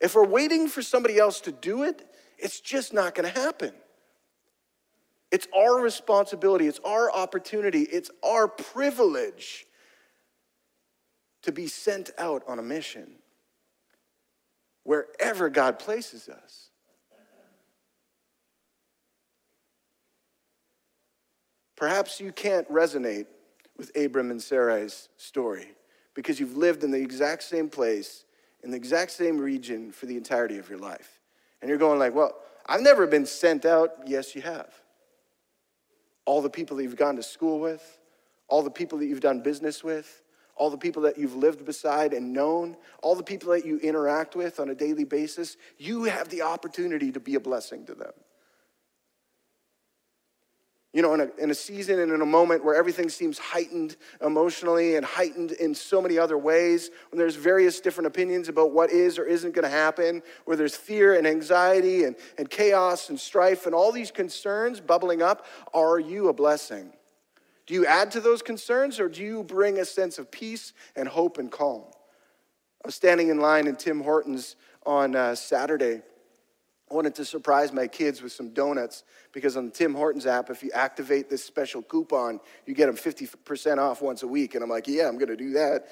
If 0.00 0.14
we're 0.14 0.26
waiting 0.26 0.68
for 0.68 0.82
somebody 0.82 1.18
else 1.18 1.40
to 1.42 1.52
do 1.52 1.84
it, 1.84 2.02
it's 2.36 2.60
just 2.60 2.92
not 2.92 3.14
going 3.14 3.32
to 3.32 3.40
happen. 3.40 3.72
It's 5.34 5.48
our 5.52 5.80
responsibility, 5.80 6.68
it's 6.68 6.78
our 6.84 7.10
opportunity, 7.10 7.80
it's 7.80 8.08
our 8.22 8.46
privilege 8.46 9.66
to 11.42 11.50
be 11.50 11.66
sent 11.66 12.12
out 12.18 12.44
on 12.46 12.60
a 12.60 12.62
mission 12.62 13.16
wherever 14.84 15.48
God 15.48 15.80
places 15.80 16.28
us. 16.28 16.68
Perhaps 21.74 22.20
you 22.20 22.30
can't 22.30 22.70
resonate 22.70 23.26
with 23.76 23.90
Abram 23.96 24.30
and 24.30 24.40
Sarai's 24.40 25.08
story 25.16 25.66
because 26.14 26.38
you've 26.38 26.56
lived 26.56 26.84
in 26.84 26.92
the 26.92 27.02
exact 27.02 27.42
same 27.42 27.68
place, 27.68 28.24
in 28.62 28.70
the 28.70 28.76
exact 28.76 29.10
same 29.10 29.38
region 29.38 29.90
for 29.90 30.06
the 30.06 30.16
entirety 30.16 30.58
of 30.58 30.68
your 30.70 30.78
life. 30.78 31.18
And 31.60 31.68
you're 31.68 31.76
going 31.76 31.98
like, 31.98 32.14
well, 32.14 32.36
I've 32.66 32.82
never 32.82 33.08
been 33.08 33.26
sent 33.26 33.64
out. 33.64 33.94
Yes, 34.06 34.36
you 34.36 34.42
have. 34.42 34.83
All 36.26 36.40
the 36.40 36.50
people 36.50 36.76
that 36.76 36.82
you've 36.82 36.96
gone 36.96 37.16
to 37.16 37.22
school 37.22 37.60
with, 37.60 37.98
all 38.48 38.62
the 38.62 38.70
people 38.70 38.98
that 38.98 39.06
you've 39.06 39.20
done 39.20 39.40
business 39.40 39.84
with, 39.84 40.22
all 40.56 40.70
the 40.70 40.78
people 40.78 41.02
that 41.02 41.18
you've 41.18 41.34
lived 41.34 41.64
beside 41.64 42.12
and 42.12 42.32
known, 42.32 42.76
all 43.02 43.14
the 43.14 43.22
people 43.22 43.50
that 43.50 43.66
you 43.66 43.78
interact 43.78 44.36
with 44.36 44.60
on 44.60 44.70
a 44.70 44.74
daily 44.74 45.04
basis, 45.04 45.56
you 45.78 46.04
have 46.04 46.28
the 46.28 46.42
opportunity 46.42 47.10
to 47.12 47.20
be 47.20 47.34
a 47.34 47.40
blessing 47.40 47.84
to 47.86 47.94
them. 47.94 48.12
You 50.94 51.02
know, 51.02 51.12
in 51.12 51.22
a, 51.22 51.28
in 51.38 51.50
a 51.50 51.54
season 51.54 51.98
and 51.98 52.12
in 52.12 52.20
a 52.20 52.26
moment 52.26 52.64
where 52.64 52.76
everything 52.76 53.08
seems 53.08 53.36
heightened 53.36 53.96
emotionally 54.24 54.94
and 54.94 55.04
heightened 55.04 55.50
in 55.50 55.74
so 55.74 56.00
many 56.00 56.18
other 56.18 56.38
ways, 56.38 56.88
when 57.10 57.18
there's 57.18 57.34
various 57.34 57.80
different 57.80 58.06
opinions 58.06 58.48
about 58.48 58.70
what 58.70 58.90
is 58.90 59.18
or 59.18 59.24
isn't 59.24 59.56
going 59.56 59.64
to 59.64 59.68
happen, 59.68 60.22
where 60.44 60.56
there's 60.56 60.76
fear 60.76 61.18
and 61.18 61.26
anxiety 61.26 62.04
and, 62.04 62.14
and 62.38 62.48
chaos 62.48 63.10
and 63.10 63.18
strife 63.18 63.66
and 63.66 63.74
all 63.74 63.90
these 63.90 64.12
concerns 64.12 64.80
bubbling 64.80 65.20
up, 65.20 65.46
are 65.74 65.98
you 65.98 66.28
a 66.28 66.32
blessing? 66.32 66.92
Do 67.66 67.74
you 67.74 67.86
add 67.86 68.12
to 68.12 68.20
those 68.20 68.40
concerns 68.40 69.00
or 69.00 69.08
do 69.08 69.20
you 69.20 69.42
bring 69.42 69.78
a 69.78 69.84
sense 69.84 70.18
of 70.18 70.30
peace 70.30 70.72
and 70.94 71.08
hope 71.08 71.38
and 71.38 71.50
calm? 71.50 71.82
I 72.84 72.86
was 72.86 72.94
standing 72.94 73.30
in 73.30 73.40
line 73.40 73.66
in 73.66 73.74
Tim 73.74 74.00
Hortons 74.00 74.54
on 74.86 75.16
uh, 75.16 75.34
Saturday 75.34 76.02
I 76.94 76.96
wanted 76.96 77.16
to 77.16 77.24
surprise 77.24 77.72
my 77.72 77.88
kids 77.88 78.22
with 78.22 78.30
some 78.30 78.50
donuts 78.50 79.02
because 79.32 79.56
on 79.56 79.64
the 79.64 79.72
Tim 79.72 79.94
Hortons 79.94 80.26
app, 80.26 80.48
if 80.48 80.62
you 80.62 80.70
activate 80.72 81.28
this 81.28 81.42
special 81.42 81.82
coupon, 81.82 82.38
you 82.66 82.74
get 82.74 82.86
them 82.86 82.94
50% 82.94 83.78
off 83.78 84.00
once 84.00 84.22
a 84.22 84.28
week. 84.28 84.54
And 84.54 84.62
I'm 84.62 84.70
like, 84.70 84.86
yeah, 84.86 85.08
I'm 85.08 85.18
going 85.18 85.28
to 85.28 85.36
do 85.36 85.50
that. 85.54 85.88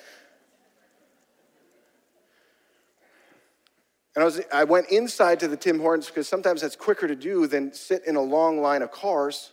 And 4.14 4.22
I, 4.22 4.24
was, 4.24 4.42
I 4.54 4.62
went 4.62 4.90
inside 4.90 5.40
to 5.40 5.48
the 5.48 5.56
Tim 5.56 5.80
Hortons 5.80 6.06
because 6.06 6.28
sometimes 6.28 6.60
that's 6.60 6.76
quicker 6.76 7.08
to 7.08 7.16
do 7.16 7.48
than 7.48 7.72
sit 7.72 8.06
in 8.06 8.14
a 8.14 8.22
long 8.22 8.60
line 8.60 8.82
of 8.82 8.92
cars. 8.92 9.50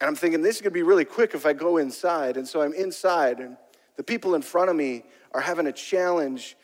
And 0.00 0.08
I'm 0.08 0.16
thinking, 0.16 0.42
this 0.42 0.56
is 0.56 0.62
going 0.62 0.72
to 0.72 0.74
be 0.74 0.82
really 0.82 1.04
quick 1.04 1.32
if 1.32 1.46
I 1.46 1.52
go 1.52 1.76
inside. 1.76 2.36
And 2.36 2.48
so 2.48 2.60
I'm 2.60 2.74
inside, 2.74 3.38
and 3.38 3.56
the 3.96 4.02
people 4.02 4.34
in 4.34 4.42
front 4.42 4.68
of 4.68 4.74
me 4.74 5.04
are 5.30 5.40
having 5.40 5.68
a 5.68 5.72
challenge 5.72 6.56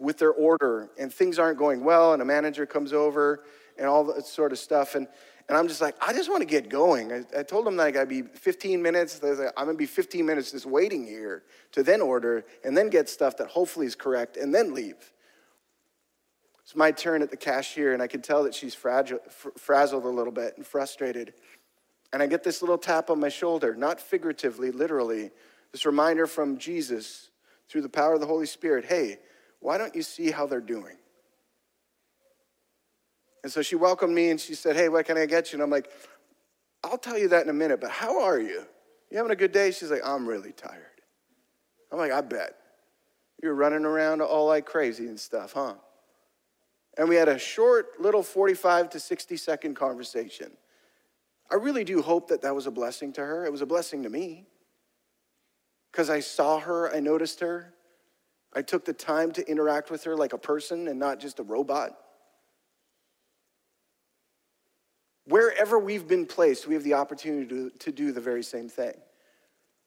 with 0.00 0.18
their 0.18 0.32
order 0.32 0.88
and 0.98 1.12
things 1.12 1.38
aren't 1.38 1.58
going 1.58 1.84
well 1.84 2.14
and 2.14 2.22
a 2.22 2.24
manager 2.24 2.66
comes 2.66 2.92
over 2.92 3.44
and 3.78 3.86
all 3.86 4.04
that 4.04 4.26
sort 4.26 4.50
of 4.50 4.58
stuff. 4.58 4.94
And, 4.94 5.06
and 5.48 5.56
I'm 5.56 5.68
just 5.68 5.80
like, 5.80 5.94
I 6.00 6.12
just 6.12 6.30
want 6.30 6.40
to 6.40 6.46
get 6.46 6.68
going. 6.68 7.12
I, 7.12 7.40
I 7.40 7.42
told 7.42 7.66
them 7.66 7.76
that 7.76 7.86
I 7.86 7.90
gotta 7.90 8.06
be 8.06 8.22
15 8.22 8.80
minutes. 8.80 9.20
I'm 9.22 9.66
gonna 9.66 9.74
be 9.74 9.86
15 9.86 10.24
minutes 10.24 10.52
just 10.52 10.66
waiting 10.66 11.06
here 11.06 11.44
to 11.72 11.82
then 11.82 12.00
order 12.00 12.44
and 12.64 12.76
then 12.76 12.88
get 12.88 13.08
stuff 13.08 13.36
that 13.36 13.48
hopefully 13.48 13.86
is 13.86 13.94
correct 13.94 14.36
and 14.36 14.54
then 14.54 14.74
leave. 14.74 15.12
It's 16.62 16.76
my 16.76 16.92
turn 16.92 17.20
at 17.20 17.30
the 17.30 17.36
cashier 17.36 17.92
and 17.92 18.02
I 18.02 18.06
can 18.06 18.22
tell 18.22 18.44
that 18.44 18.54
she's 18.54 18.74
fragile, 18.74 19.18
frazzled 19.58 20.04
a 20.04 20.08
little 20.08 20.32
bit 20.32 20.54
and 20.56 20.66
frustrated. 20.66 21.34
And 22.12 22.22
I 22.22 22.26
get 22.26 22.42
this 22.42 22.62
little 22.62 22.78
tap 22.78 23.10
on 23.10 23.20
my 23.20 23.28
shoulder, 23.28 23.74
not 23.74 24.00
figuratively, 24.00 24.70
literally, 24.70 25.30
this 25.72 25.86
reminder 25.86 26.26
from 26.26 26.58
Jesus 26.58 27.30
through 27.68 27.82
the 27.82 27.88
power 27.88 28.14
of 28.14 28.20
the 28.20 28.26
Holy 28.26 28.46
Spirit 28.46 28.84
hey, 28.84 29.18
why 29.60 29.78
don't 29.78 29.94
you 29.94 30.02
see 30.02 30.30
how 30.30 30.46
they're 30.46 30.60
doing? 30.60 30.96
And 33.42 33.52
so 33.52 33.62
she 33.62 33.76
welcomed 33.76 34.14
me 34.14 34.30
and 34.30 34.40
she 34.40 34.54
said, 34.54 34.76
Hey, 34.76 34.88
what 34.88 35.06
can 35.06 35.16
I 35.16 35.26
get 35.26 35.52
you? 35.52 35.56
And 35.56 35.62
I'm 35.62 35.70
like, 35.70 35.90
I'll 36.82 36.98
tell 36.98 37.18
you 37.18 37.28
that 37.28 37.44
in 37.44 37.50
a 37.50 37.54
minute, 37.54 37.80
but 37.80 37.90
how 37.90 38.22
are 38.22 38.40
you? 38.40 38.64
You 39.10 39.16
having 39.16 39.32
a 39.32 39.36
good 39.36 39.52
day? 39.52 39.70
She's 39.70 39.90
like, 39.90 40.02
I'm 40.04 40.26
really 40.26 40.52
tired. 40.52 40.84
I'm 41.92 41.98
like, 41.98 42.12
I 42.12 42.20
bet. 42.20 42.56
You're 43.42 43.54
running 43.54 43.84
around 43.84 44.20
all 44.22 44.46
like 44.46 44.66
crazy 44.66 45.06
and 45.06 45.18
stuff, 45.18 45.52
huh? 45.52 45.74
And 46.98 47.08
we 47.08 47.16
had 47.16 47.28
a 47.28 47.38
short 47.38 48.00
little 48.00 48.22
45 48.22 48.90
to 48.90 49.00
60 49.00 49.36
second 49.36 49.74
conversation. 49.74 50.52
I 51.50 51.56
really 51.56 51.84
do 51.84 52.02
hope 52.02 52.28
that 52.28 52.42
that 52.42 52.54
was 52.54 52.66
a 52.66 52.70
blessing 52.70 53.12
to 53.14 53.24
her. 53.24 53.44
It 53.44 53.52
was 53.52 53.62
a 53.62 53.66
blessing 53.66 54.02
to 54.04 54.10
me 54.10 54.46
because 55.90 56.10
I 56.10 56.20
saw 56.20 56.60
her, 56.60 56.94
I 56.94 57.00
noticed 57.00 57.40
her, 57.40 57.74
I 58.52 58.62
took 58.62 58.84
the 58.84 58.92
time 58.92 59.32
to 59.32 59.48
interact 59.48 59.90
with 59.90 60.04
her 60.04 60.16
like 60.16 60.32
a 60.32 60.38
person 60.38 60.88
and 60.88 60.98
not 60.98 61.20
just 61.20 61.38
a 61.38 61.42
robot. 61.42 61.96
Wherever 65.26 65.78
we've 65.78 66.08
been 66.08 66.26
placed, 66.26 66.66
we 66.66 66.74
have 66.74 66.82
the 66.82 66.94
opportunity 66.94 67.46
to, 67.46 67.70
to 67.70 67.92
do 67.92 68.10
the 68.10 68.20
very 68.20 68.42
same 68.42 68.68
thing. 68.68 68.94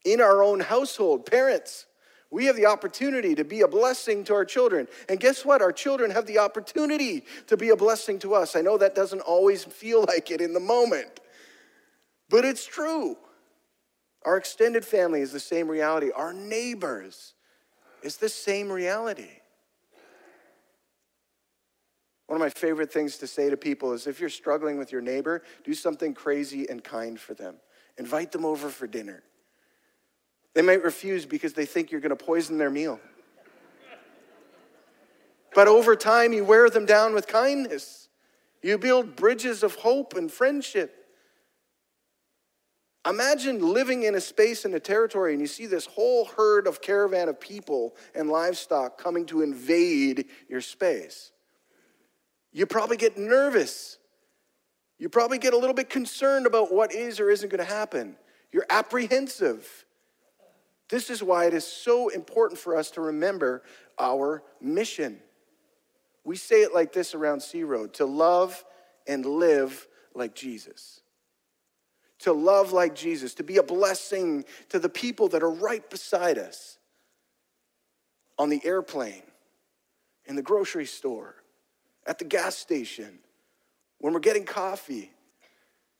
In 0.06 0.22
our 0.22 0.42
own 0.42 0.62
household, 0.62 1.26
parents, 1.26 1.86
we 2.34 2.46
have 2.46 2.56
the 2.56 2.66
opportunity 2.66 3.36
to 3.36 3.44
be 3.44 3.62
a 3.62 3.68
blessing 3.68 4.24
to 4.24 4.34
our 4.34 4.46
children. 4.46 4.88
And 5.08 5.20
guess 5.20 5.46
what? 5.46 5.62
Our 5.62 5.72
children 5.72 6.10
have 6.12 6.26
the 6.26 6.40
opportunity 6.40 7.26
to 7.48 7.58
be 7.58 7.70
a 7.70 7.76
blessing 7.76 8.18
to 8.20 8.34
us. 8.34 8.56
I 8.56 8.62
know 8.62 8.78
that 8.78 8.96
doesn't 8.96 9.22
always 9.22 9.64
feel 9.64 10.04
like 10.08 10.32
it 10.32 10.42
in 10.42 10.54
the 10.54 10.60
moment, 10.60 11.20
but 12.30 12.44
it's 12.44 12.66
true. 12.66 13.18
Our 14.26 14.38
extended 14.38 14.84
family 14.84 15.22
is 15.22 15.32
the 15.32 15.40
same 15.40 15.68
reality. 15.68 16.10
Our 16.16 16.34
neighbors, 16.34 17.33
is 18.04 18.18
the 18.18 18.30
same 18.30 18.72
reality. 18.72 19.30
One 22.28 22.42
of 22.42 22.46
my 22.46 22.50
favorite 22.50 22.92
things 22.92 23.18
to 23.18 23.28
say 23.28 23.50
to 23.50 23.58
people 23.58 23.94
is 23.94 24.08
if 24.08 24.20
you're 24.20 24.30
struggling 24.30 24.78
with 24.78 24.92
your 24.92 25.02
neighbor, 25.02 25.44
do 25.64 25.74
something 25.74 26.14
crazy 26.14 26.68
and 26.70 26.84
kind 26.84 27.20
for 27.20 27.34
them. 27.34 27.56
Invite 27.98 28.32
them 28.32 28.46
over 28.46 28.70
for 28.70 28.88
dinner. 28.88 29.24
They 30.54 30.62
might 30.62 30.84
refuse 30.84 31.26
because 31.26 31.54
they 31.54 31.66
think 31.66 31.92
you're 31.92 32.02
going 32.02 32.16
to 32.16 32.16
poison 32.16 32.58
their 32.58 32.70
meal. 32.70 33.00
But 35.54 35.68
over 35.68 35.96
time, 35.96 36.34
you 36.34 36.44
wear 36.44 36.70
them 36.70 36.86
down 36.86 37.14
with 37.14 37.28
kindness. 37.28 38.10
You 38.62 38.78
build 38.78 39.16
bridges 39.16 39.62
of 39.62 39.76
hope 39.76 40.16
and 40.16 40.32
friendship. 40.32 41.03
Imagine 43.06 43.74
living 43.74 44.04
in 44.04 44.16
a 44.16 44.22
space 44.22 44.64
in 44.64 44.74
a 44.74 44.80
territory 44.80 45.34
and 45.34 45.42
you 45.42 45.48
see 45.48 45.66
this 45.66 45.86
whole 45.86 46.26
herd 46.26 46.68
of 46.68 46.82
caravan 46.82 47.28
of 47.28 47.40
people 47.40 47.96
and 48.16 48.30
livestock 48.30 48.98
coming 48.98 49.26
to 49.26 49.42
invade 49.42 50.26
your 50.48 50.62
space. 50.62 51.32
You 52.54 52.66
probably 52.66 52.96
get 52.96 53.18
nervous. 53.18 53.98
You 54.98 55.10
probably 55.10 55.38
get 55.38 55.54
a 55.54 55.58
little 55.58 55.74
bit 55.74 55.90
concerned 55.90 56.46
about 56.46 56.74
what 56.74 56.94
is 56.94 57.20
or 57.20 57.30
isn't 57.30 57.50
going 57.50 57.66
to 57.66 57.74
happen. 57.74 58.16
You're 58.54 58.68
apprehensive. 58.70 59.86
This 60.88 61.10
is 61.10 61.22
why 61.22 61.46
it 61.46 61.54
is 61.54 61.66
so 61.66 62.08
important 62.08 62.58
for 62.60 62.78
us 62.78 62.92
to 62.92 63.02
remember 63.02 63.64
our 64.00 64.44
mission. 64.62 65.20
We 66.24 66.38
say 66.38 66.62
it 66.62 66.74
like 66.74 66.94
this 66.94 67.16
around 67.16 67.42
Sea 67.42 67.64
Road 67.64 67.96
to 67.96 68.06
love 68.06 68.64
and 69.08 69.26
live 69.26 69.88
like 70.16 70.36
Jesus 70.36 71.03
to 72.24 72.34
love 72.34 72.72
like 72.72 72.96
Jesus, 72.96 73.34
to 73.36 73.44
be 73.44 73.58
a 73.58 73.64
blessing 73.64 74.46
to 74.70 74.80
the 74.80 74.90
people 74.90 75.28
that 75.30 75.44
are 75.44 75.50
right 75.52 75.88
beside 75.90 76.38
us 76.38 76.78
on 78.38 78.50
the 78.50 78.62
airplane, 78.66 79.24
in 80.26 80.36
the 80.36 80.42
grocery 80.42 80.86
store, 80.86 81.36
at 82.08 82.20
the 82.20 82.26
gas 82.26 82.58
station, 82.58 83.20
when 84.00 84.14
we're 84.14 84.20
getting 84.20 84.46
coffee, 84.46 85.12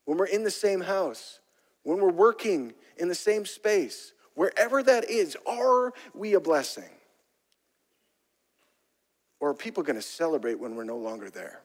when 0.06 0.18
we're 0.18 0.26
in 0.26 0.44
the 0.44 0.52
same 0.52 0.82
house, 0.82 1.40
when 1.84 2.00
we're 2.00 2.10
working 2.10 2.74
in 2.98 3.10
the 3.10 3.16
same 3.16 3.46
space, 3.46 4.14
wherever 4.34 4.82
that 4.82 5.10
is, 5.10 5.36
are 5.46 5.94
we 6.14 6.34
a 6.36 6.40
blessing? 6.40 6.90
Or 9.42 9.50
are 9.50 9.54
people 9.54 9.84
going 9.84 9.98
to 9.98 10.02
celebrate 10.02 10.58
when 10.58 10.76
we're 10.76 10.86
no 10.86 10.98
longer 10.98 11.30
there? 11.30 11.62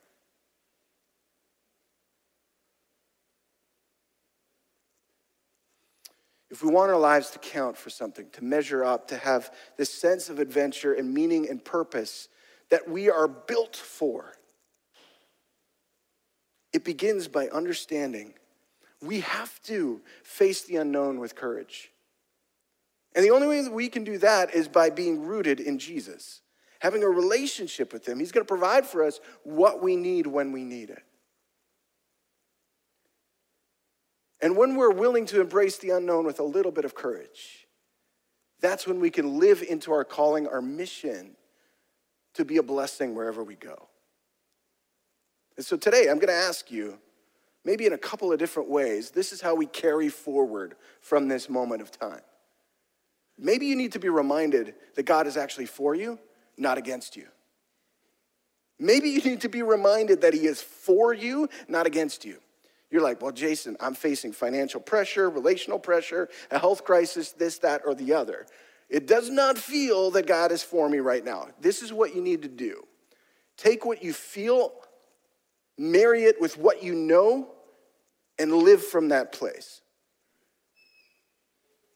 If 6.50 6.62
we 6.62 6.70
want 6.70 6.90
our 6.90 6.98
lives 6.98 7.30
to 7.30 7.38
count 7.38 7.76
for 7.76 7.90
something, 7.90 8.26
to 8.32 8.44
measure 8.44 8.82
up, 8.84 9.08
to 9.08 9.18
have 9.18 9.52
this 9.76 9.92
sense 9.92 10.30
of 10.30 10.38
adventure 10.38 10.94
and 10.94 11.12
meaning 11.12 11.48
and 11.48 11.62
purpose 11.62 12.28
that 12.70 12.88
we 12.88 13.10
are 13.10 13.28
built 13.28 13.76
for, 13.76 14.32
it 16.72 16.84
begins 16.84 17.28
by 17.28 17.48
understanding 17.48 18.34
We 19.00 19.20
have 19.20 19.62
to 19.62 20.00
face 20.24 20.62
the 20.62 20.76
unknown 20.76 21.20
with 21.20 21.36
courage. 21.36 21.92
And 23.14 23.24
the 23.24 23.30
only 23.30 23.46
way 23.46 23.62
that 23.62 23.72
we 23.72 23.88
can 23.88 24.04
do 24.04 24.18
that 24.18 24.54
is 24.54 24.68
by 24.68 24.90
being 24.90 25.22
rooted 25.22 25.60
in 25.60 25.78
Jesus, 25.78 26.42
having 26.80 27.02
a 27.02 27.08
relationship 27.08 27.92
with 27.92 28.06
Him. 28.06 28.18
He's 28.18 28.32
going 28.32 28.44
to 28.44 28.48
provide 28.48 28.86
for 28.86 29.04
us 29.04 29.20
what 29.44 29.82
we 29.82 29.96
need 29.96 30.26
when 30.26 30.52
we 30.52 30.64
need 30.64 30.90
it. 30.90 31.02
And 34.40 34.56
when 34.56 34.76
we're 34.76 34.92
willing 34.92 35.26
to 35.26 35.40
embrace 35.40 35.78
the 35.78 35.90
unknown 35.90 36.24
with 36.24 36.38
a 36.38 36.44
little 36.44 36.72
bit 36.72 36.84
of 36.84 36.94
courage, 36.94 37.66
that's 38.60 38.86
when 38.86 39.00
we 39.00 39.10
can 39.10 39.38
live 39.38 39.62
into 39.62 39.92
our 39.92 40.04
calling, 40.04 40.46
our 40.46 40.62
mission 40.62 41.36
to 42.34 42.44
be 42.44 42.56
a 42.56 42.62
blessing 42.62 43.14
wherever 43.14 43.42
we 43.42 43.54
go. 43.54 43.88
And 45.56 45.66
so 45.66 45.76
today, 45.76 46.08
I'm 46.08 46.20
to 46.20 46.32
ask 46.32 46.70
you, 46.70 46.98
maybe 47.64 47.84
in 47.84 47.92
a 47.92 47.98
couple 47.98 48.32
of 48.32 48.38
different 48.38 48.68
ways, 48.70 49.10
this 49.10 49.32
is 49.32 49.40
how 49.40 49.56
we 49.56 49.66
carry 49.66 50.08
forward 50.08 50.76
from 51.00 51.26
this 51.26 51.48
moment 51.48 51.82
of 51.82 51.90
time. 51.90 52.20
Maybe 53.36 53.66
you 53.66 53.76
need 53.76 53.92
to 53.92 53.98
be 53.98 54.08
reminded 54.08 54.74
that 54.94 55.04
God 55.04 55.26
is 55.26 55.36
actually 55.36 55.66
for 55.66 55.94
you, 55.94 56.18
not 56.56 56.78
against 56.78 57.16
you. 57.16 57.26
Maybe 58.78 59.10
you 59.10 59.20
need 59.20 59.40
to 59.40 59.48
be 59.48 59.62
reminded 59.62 60.20
that 60.20 60.34
He 60.34 60.46
is 60.46 60.62
for 60.62 61.12
you, 61.12 61.48
not 61.66 61.86
against 61.86 62.24
you. 62.24 62.38
You're 62.90 63.02
like, 63.02 63.20
well, 63.20 63.32
Jason, 63.32 63.76
I'm 63.80 63.94
facing 63.94 64.32
financial 64.32 64.80
pressure, 64.80 65.28
relational 65.28 65.78
pressure, 65.78 66.28
a 66.50 66.58
health 66.58 66.84
crisis, 66.84 67.32
this, 67.32 67.58
that, 67.58 67.82
or 67.84 67.94
the 67.94 68.14
other. 68.14 68.46
It 68.88 69.06
does 69.06 69.28
not 69.28 69.58
feel 69.58 70.10
that 70.12 70.26
God 70.26 70.50
is 70.50 70.62
for 70.62 70.88
me 70.88 70.98
right 70.98 71.24
now. 71.24 71.48
This 71.60 71.82
is 71.82 71.92
what 71.92 72.14
you 72.14 72.22
need 72.22 72.42
to 72.42 72.48
do 72.48 72.84
take 73.56 73.84
what 73.84 74.04
you 74.04 74.12
feel, 74.12 74.72
marry 75.76 76.22
it 76.22 76.40
with 76.40 76.56
what 76.56 76.82
you 76.82 76.94
know, 76.94 77.48
and 78.38 78.52
live 78.52 78.82
from 78.82 79.08
that 79.08 79.32
place. 79.32 79.82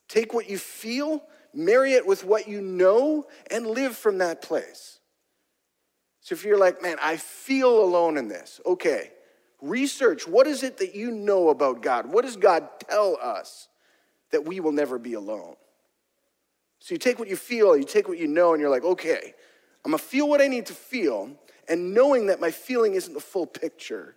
Take 0.09 0.35
what 0.35 0.51
you 0.51 0.59
feel, 0.59 1.23
marry 1.55 1.93
it 1.93 2.05
with 2.05 2.25
what 2.25 2.49
you 2.49 2.61
know, 2.61 3.29
and 3.51 3.65
live 3.65 3.97
from 3.97 4.19
that 4.19 4.43
place. 4.43 4.99
So 6.21 6.35
if 6.35 6.45
you're 6.45 6.59
like, 6.59 6.83
man, 6.83 6.97
I 7.01 7.17
feel 7.17 7.83
alone 7.83 8.19
in 8.19 8.29
this, 8.29 8.61
okay, 8.67 9.13
research 9.63 10.29
what 10.29 10.47
is 10.47 10.63
it 10.63 10.79
that 10.79 10.95
you 10.95 11.11
know 11.11 11.49
about 11.49 11.81
God? 11.81 12.13
What 12.13 12.25
does 12.25 12.37
God 12.37 12.69
tell 12.89 13.17
us 13.23 13.69
that 14.31 14.45
we 14.45 14.61
will 14.61 14.73
never 14.73 14.99
be 14.99 15.15
alone? 15.15 15.57
So 16.81 16.95
you 16.95 16.99
take 16.99 17.19
what 17.19 17.29
you 17.29 17.37
feel, 17.37 17.77
you 17.77 17.85
take 17.85 18.09
what 18.09 18.19
you 18.19 18.27
know, 18.27 18.53
and 18.53 18.61
you're 18.61 18.71
like, 18.71 18.85
okay, 18.85 19.35
I'm 19.85 19.93
gonna 19.93 19.99
feel 19.99 20.29
what 20.29 20.41
I 20.41 20.49
need 20.49 20.67
to 20.67 20.75
feel, 20.75 21.31
and 21.69 21.95
knowing 21.95 22.27
that 22.27 22.41
my 22.41 22.51
feeling 22.51 22.95
isn't 22.95 23.15
the 23.15 23.21
full 23.21 23.47
picture, 23.47 24.17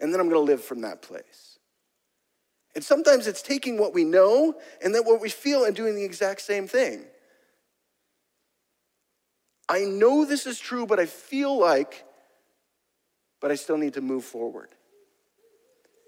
and 0.00 0.12
then 0.12 0.18
I'm 0.18 0.28
gonna 0.28 0.40
live 0.40 0.64
from 0.64 0.80
that 0.80 1.02
place. 1.02 1.58
And 2.74 2.84
sometimes 2.84 3.26
it's 3.26 3.42
taking 3.42 3.78
what 3.78 3.92
we 3.92 4.04
know 4.04 4.54
and 4.82 4.94
then 4.94 5.02
what 5.02 5.20
we 5.20 5.28
feel 5.28 5.64
and 5.64 5.74
doing 5.74 5.96
the 5.96 6.04
exact 6.04 6.40
same 6.40 6.68
thing. 6.68 7.04
I 9.68 9.80
know 9.80 10.24
this 10.24 10.46
is 10.46 10.58
true, 10.58 10.86
but 10.86 10.98
I 10.98 11.06
feel 11.06 11.58
like, 11.58 12.04
but 13.40 13.50
I 13.50 13.56
still 13.56 13.76
need 13.76 13.94
to 13.94 14.00
move 14.00 14.24
forward. 14.24 14.68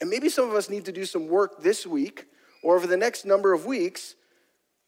And 0.01 0.09
maybe 0.09 0.29
some 0.29 0.49
of 0.49 0.55
us 0.55 0.71
need 0.71 0.87
to 0.87 0.93
do 0.93 1.05
some 1.05 1.29
work 1.29 1.63
this 1.63 1.87
week 1.87 2.27
or 2.63 2.77
over 2.77 2.87
the 2.87 2.97
next 2.97 3.25
number 3.25 3.53
of 3.53 3.67
weeks 3.67 4.15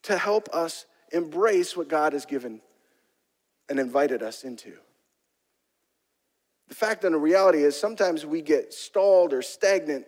to 0.05 0.17
help 0.17 0.49
us 0.53 0.87
embrace 1.13 1.77
what 1.77 1.89
God 1.89 2.13
has 2.13 2.25
given 2.25 2.61
and 3.69 3.79
invited 3.79 4.23
us 4.23 4.45
into. 4.45 4.75
The 6.69 6.75
fact 6.75 7.05
and 7.05 7.15
the 7.15 7.19
reality 7.19 7.63
is 7.63 7.79
sometimes 7.79 8.25
we 8.25 8.41
get 8.41 8.73
stalled 8.73 9.33
or 9.33 9.43
stagnant 9.43 10.07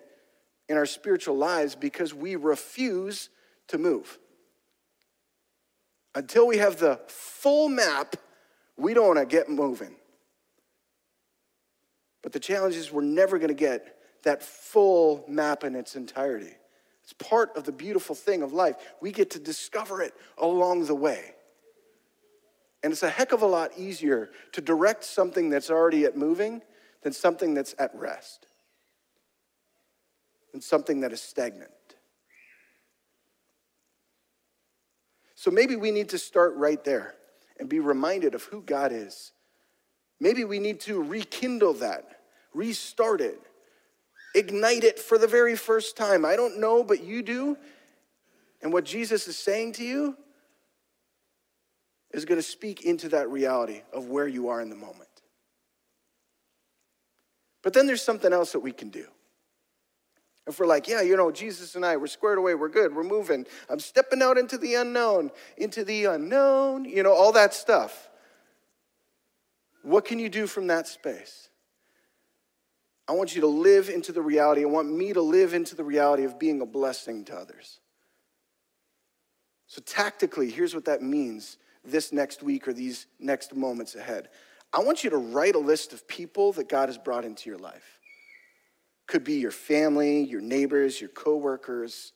in 0.68 0.76
our 0.76 0.86
spiritual 0.86 1.36
lives 1.36 1.74
because 1.74 2.14
we 2.14 2.36
refuse 2.36 3.28
to 3.68 3.78
move. 3.78 4.18
Until 6.14 6.46
we 6.46 6.58
have 6.58 6.78
the 6.78 7.00
full 7.06 7.68
map, 7.68 8.16
we 8.76 8.94
don't 8.94 9.06
want 9.06 9.18
to 9.18 9.26
get 9.26 9.48
moving. 9.48 9.96
But 12.22 12.32
the 12.32 12.40
challenge 12.40 12.76
is 12.76 12.90
we're 12.90 13.02
never 13.02 13.38
going 13.38 13.48
to 13.48 13.54
get 13.54 13.93
that 14.24 14.42
full 14.42 15.24
map 15.28 15.64
in 15.64 15.74
its 15.74 15.96
entirety. 15.96 16.52
It's 17.02 17.12
part 17.12 17.56
of 17.56 17.64
the 17.64 17.72
beautiful 17.72 18.14
thing 18.14 18.42
of 18.42 18.52
life. 18.52 18.76
We 19.00 19.12
get 19.12 19.30
to 19.30 19.38
discover 19.38 20.02
it 20.02 20.14
along 20.38 20.86
the 20.86 20.94
way. 20.94 21.32
And 22.82 22.92
it's 22.92 23.02
a 23.02 23.10
heck 23.10 23.32
of 23.32 23.42
a 23.42 23.46
lot 23.46 23.70
easier 23.78 24.30
to 24.52 24.60
direct 24.60 25.04
something 25.04 25.48
that's 25.48 25.70
already 25.70 26.04
at 26.04 26.16
moving 26.16 26.62
than 27.02 27.12
something 27.12 27.54
that's 27.54 27.74
at 27.78 27.94
rest, 27.94 28.46
than 30.52 30.60
something 30.60 31.00
that 31.00 31.12
is 31.12 31.20
stagnant. 31.20 31.70
So 35.34 35.50
maybe 35.50 35.76
we 35.76 35.90
need 35.90 36.08
to 36.10 36.18
start 36.18 36.54
right 36.56 36.82
there 36.84 37.14
and 37.58 37.68
be 37.68 37.80
reminded 37.80 38.34
of 38.34 38.44
who 38.44 38.62
God 38.62 38.92
is. 38.92 39.32
Maybe 40.20 40.44
we 40.44 40.58
need 40.58 40.80
to 40.80 41.02
rekindle 41.02 41.74
that, 41.74 42.20
restart 42.54 43.20
it 43.20 43.40
ignite 44.34 44.84
it 44.84 44.98
for 44.98 45.18
the 45.18 45.26
very 45.26 45.56
first 45.56 45.96
time. 45.96 46.24
I 46.24 46.36
don't 46.36 46.58
know, 46.58 46.84
but 46.84 47.02
you 47.02 47.22
do. 47.22 47.56
And 48.62 48.72
what 48.72 48.84
Jesus 48.84 49.28
is 49.28 49.38
saying 49.38 49.72
to 49.74 49.84
you 49.84 50.16
is 52.12 52.24
going 52.24 52.38
to 52.38 52.42
speak 52.42 52.82
into 52.82 53.08
that 53.10 53.30
reality 53.30 53.82
of 53.92 54.08
where 54.08 54.28
you 54.28 54.48
are 54.48 54.60
in 54.60 54.70
the 54.70 54.76
moment. 54.76 55.08
But 57.62 57.72
then 57.72 57.86
there's 57.86 58.02
something 58.02 58.32
else 58.32 58.52
that 58.52 58.60
we 58.60 58.72
can 58.72 58.90
do. 58.90 59.06
If 60.46 60.60
we're 60.60 60.66
like, 60.66 60.86
yeah, 60.86 61.00
you 61.00 61.16
know, 61.16 61.30
Jesus 61.30 61.74
and 61.74 61.86
I, 61.86 61.96
we're 61.96 62.06
squared 62.06 62.36
away, 62.36 62.54
we're 62.54 62.68
good, 62.68 62.94
we're 62.94 63.02
moving, 63.02 63.46
I'm 63.70 63.80
stepping 63.80 64.20
out 64.20 64.36
into 64.36 64.58
the 64.58 64.74
unknown, 64.74 65.30
into 65.56 65.84
the 65.84 66.04
unknown, 66.04 66.84
you 66.84 67.02
know, 67.02 67.14
all 67.14 67.32
that 67.32 67.54
stuff. 67.54 68.10
What 69.82 70.04
can 70.04 70.18
you 70.18 70.28
do 70.28 70.46
from 70.46 70.66
that 70.66 70.86
space? 70.86 71.48
I 73.06 73.12
want 73.12 73.34
you 73.34 73.42
to 73.42 73.46
live 73.46 73.90
into 73.90 74.12
the 74.12 74.22
reality. 74.22 74.62
I 74.62 74.66
want 74.66 74.90
me 74.90 75.12
to 75.12 75.20
live 75.20 75.52
into 75.52 75.74
the 75.74 75.84
reality 75.84 76.24
of 76.24 76.38
being 76.38 76.60
a 76.60 76.66
blessing 76.66 77.24
to 77.26 77.36
others. 77.36 77.80
So, 79.66 79.82
tactically, 79.82 80.50
here's 80.50 80.74
what 80.74 80.86
that 80.86 81.02
means 81.02 81.58
this 81.84 82.12
next 82.12 82.42
week 82.42 82.66
or 82.66 82.72
these 82.72 83.06
next 83.18 83.54
moments 83.54 83.94
ahead. 83.94 84.28
I 84.72 84.80
want 84.80 85.04
you 85.04 85.10
to 85.10 85.18
write 85.18 85.54
a 85.54 85.58
list 85.58 85.92
of 85.92 86.08
people 86.08 86.52
that 86.52 86.68
God 86.68 86.88
has 86.88 86.98
brought 86.98 87.24
into 87.24 87.48
your 87.50 87.58
life. 87.58 88.00
Could 89.06 89.24
be 89.24 89.34
your 89.34 89.50
family, 89.50 90.24
your 90.24 90.40
neighbors, 90.40 91.00
your 91.00 91.10
coworkers. 91.10 92.12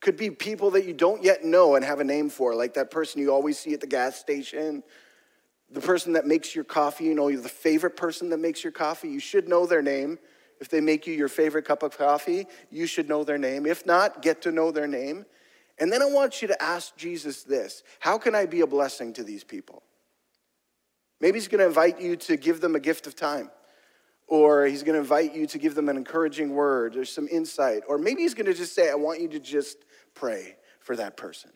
Could 0.00 0.16
be 0.16 0.30
people 0.30 0.72
that 0.72 0.84
you 0.84 0.92
don't 0.92 1.22
yet 1.22 1.44
know 1.44 1.76
and 1.76 1.84
have 1.84 2.00
a 2.00 2.04
name 2.04 2.28
for, 2.28 2.54
like 2.54 2.74
that 2.74 2.90
person 2.90 3.20
you 3.20 3.32
always 3.32 3.58
see 3.58 3.72
at 3.72 3.80
the 3.80 3.86
gas 3.86 4.16
station, 4.16 4.82
the 5.70 5.80
person 5.80 6.12
that 6.12 6.26
makes 6.26 6.54
your 6.54 6.64
coffee, 6.64 7.04
you 7.04 7.14
know, 7.14 7.28
you're 7.28 7.40
the 7.40 7.48
favorite 7.48 7.96
person 7.96 8.30
that 8.30 8.38
makes 8.38 8.62
your 8.62 8.72
coffee, 8.72 9.08
you 9.08 9.20
should 9.20 9.48
know 9.48 9.66
their 9.66 9.82
name. 9.82 10.18
If 10.60 10.68
they 10.68 10.80
make 10.80 11.06
you 11.06 11.14
your 11.14 11.28
favorite 11.28 11.64
cup 11.64 11.82
of 11.82 11.98
coffee, 11.98 12.46
you 12.70 12.86
should 12.86 13.08
know 13.08 13.24
their 13.24 13.38
name. 13.38 13.66
If 13.66 13.84
not, 13.84 14.22
get 14.22 14.42
to 14.42 14.52
know 14.52 14.70
their 14.70 14.86
name. 14.86 15.26
And 15.78 15.92
then 15.92 16.00
I 16.00 16.06
want 16.06 16.40
you 16.40 16.48
to 16.48 16.62
ask 16.62 16.96
Jesus 16.96 17.42
this 17.42 17.82
How 17.98 18.18
can 18.18 18.34
I 18.34 18.46
be 18.46 18.60
a 18.60 18.66
blessing 18.66 19.12
to 19.14 19.24
these 19.24 19.44
people? 19.44 19.82
Maybe 21.20 21.38
he's 21.38 21.48
going 21.48 21.60
to 21.60 21.66
invite 21.66 22.00
you 22.00 22.16
to 22.16 22.36
give 22.36 22.60
them 22.60 22.74
a 22.74 22.80
gift 22.80 23.06
of 23.06 23.16
time, 23.16 23.50
or 24.26 24.66
he's 24.66 24.82
going 24.82 24.94
to 24.94 25.00
invite 25.00 25.34
you 25.34 25.46
to 25.48 25.58
give 25.58 25.74
them 25.74 25.88
an 25.88 25.96
encouraging 25.96 26.50
word 26.50 26.96
or 26.96 27.04
some 27.04 27.28
insight, 27.28 27.82
or 27.88 27.98
maybe 27.98 28.22
he's 28.22 28.34
going 28.34 28.46
to 28.46 28.54
just 28.54 28.74
say, 28.74 28.90
I 28.90 28.94
want 28.94 29.20
you 29.20 29.28
to 29.28 29.40
just 29.40 29.78
pray 30.14 30.56
for 30.80 30.96
that 30.96 31.16
person. 31.16 31.50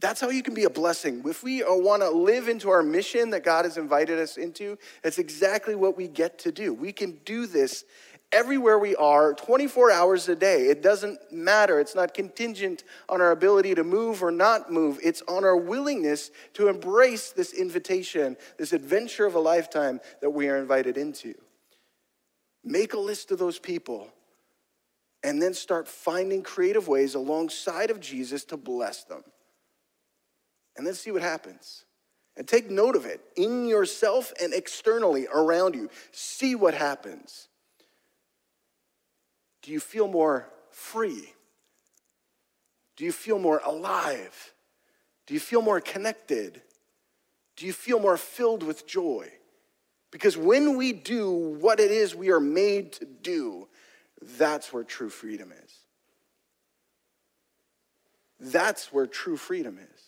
That's 0.00 0.20
how 0.20 0.30
you 0.30 0.42
can 0.42 0.54
be 0.54 0.64
a 0.64 0.70
blessing. 0.70 1.22
If 1.26 1.42
we 1.42 1.62
want 1.66 2.02
to 2.02 2.10
live 2.10 2.48
into 2.48 2.70
our 2.70 2.82
mission 2.82 3.30
that 3.30 3.42
God 3.42 3.64
has 3.64 3.76
invited 3.76 4.18
us 4.18 4.36
into, 4.36 4.78
that's 5.02 5.18
exactly 5.18 5.74
what 5.74 5.96
we 5.96 6.06
get 6.06 6.38
to 6.40 6.52
do. 6.52 6.72
We 6.72 6.92
can 6.92 7.18
do 7.24 7.46
this 7.46 7.84
everywhere 8.30 8.78
we 8.78 8.94
are, 8.94 9.34
24 9.34 9.90
hours 9.90 10.28
a 10.28 10.36
day. 10.36 10.66
It 10.66 10.82
doesn't 10.82 11.32
matter. 11.32 11.80
It's 11.80 11.96
not 11.96 12.14
contingent 12.14 12.84
on 13.08 13.20
our 13.20 13.32
ability 13.32 13.74
to 13.74 13.82
move 13.82 14.22
or 14.22 14.30
not 14.30 14.70
move. 14.70 15.00
It's 15.02 15.22
on 15.26 15.44
our 15.44 15.56
willingness 15.56 16.30
to 16.54 16.68
embrace 16.68 17.30
this 17.30 17.52
invitation, 17.52 18.36
this 18.56 18.72
adventure 18.72 19.26
of 19.26 19.34
a 19.34 19.40
lifetime 19.40 20.00
that 20.20 20.30
we 20.30 20.48
are 20.48 20.58
invited 20.58 20.96
into. 20.96 21.34
Make 22.62 22.92
a 22.92 22.98
list 22.98 23.32
of 23.32 23.38
those 23.38 23.58
people 23.58 24.12
and 25.24 25.42
then 25.42 25.54
start 25.54 25.88
finding 25.88 26.42
creative 26.42 26.86
ways 26.86 27.16
alongside 27.16 27.90
of 27.90 27.98
Jesus 27.98 28.44
to 28.44 28.56
bless 28.56 29.02
them 29.02 29.24
and 30.78 30.86
then 30.86 30.94
see 30.94 31.10
what 31.10 31.20
happens. 31.20 31.84
And 32.36 32.46
take 32.46 32.70
note 32.70 32.94
of 32.94 33.04
it 33.04 33.20
in 33.36 33.66
yourself 33.66 34.32
and 34.40 34.54
externally 34.54 35.26
around 35.26 35.74
you. 35.74 35.90
See 36.12 36.54
what 36.54 36.72
happens. 36.72 37.48
Do 39.62 39.72
you 39.72 39.80
feel 39.80 40.06
more 40.06 40.48
free? 40.70 41.34
Do 42.96 43.04
you 43.04 43.10
feel 43.10 43.40
more 43.40 43.60
alive? 43.64 44.54
Do 45.26 45.34
you 45.34 45.40
feel 45.40 45.62
more 45.62 45.80
connected? 45.80 46.62
Do 47.56 47.66
you 47.66 47.72
feel 47.72 47.98
more 47.98 48.16
filled 48.16 48.62
with 48.62 48.86
joy? 48.86 49.32
Because 50.12 50.36
when 50.36 50.76
we 50.76 50.92
do 50.92 51.30
what 51.60 51.80
it 51.80 51.90
is 51.90 52.14
we 52.14 52.30
are 52.30 52.40
made 52.40 52.92
to 52.94 53.04
do, 53.04 53.68
That's 54.38 54.72
where 54.72 54.84
true 54.84 55.10
freedom 55.10 55.52
is. 55.64 55.74
That's 58.40 58.92
where 58.92 59.06
true 59.06 59.36
freedom 59.36 59.78
is. 59.78 60.07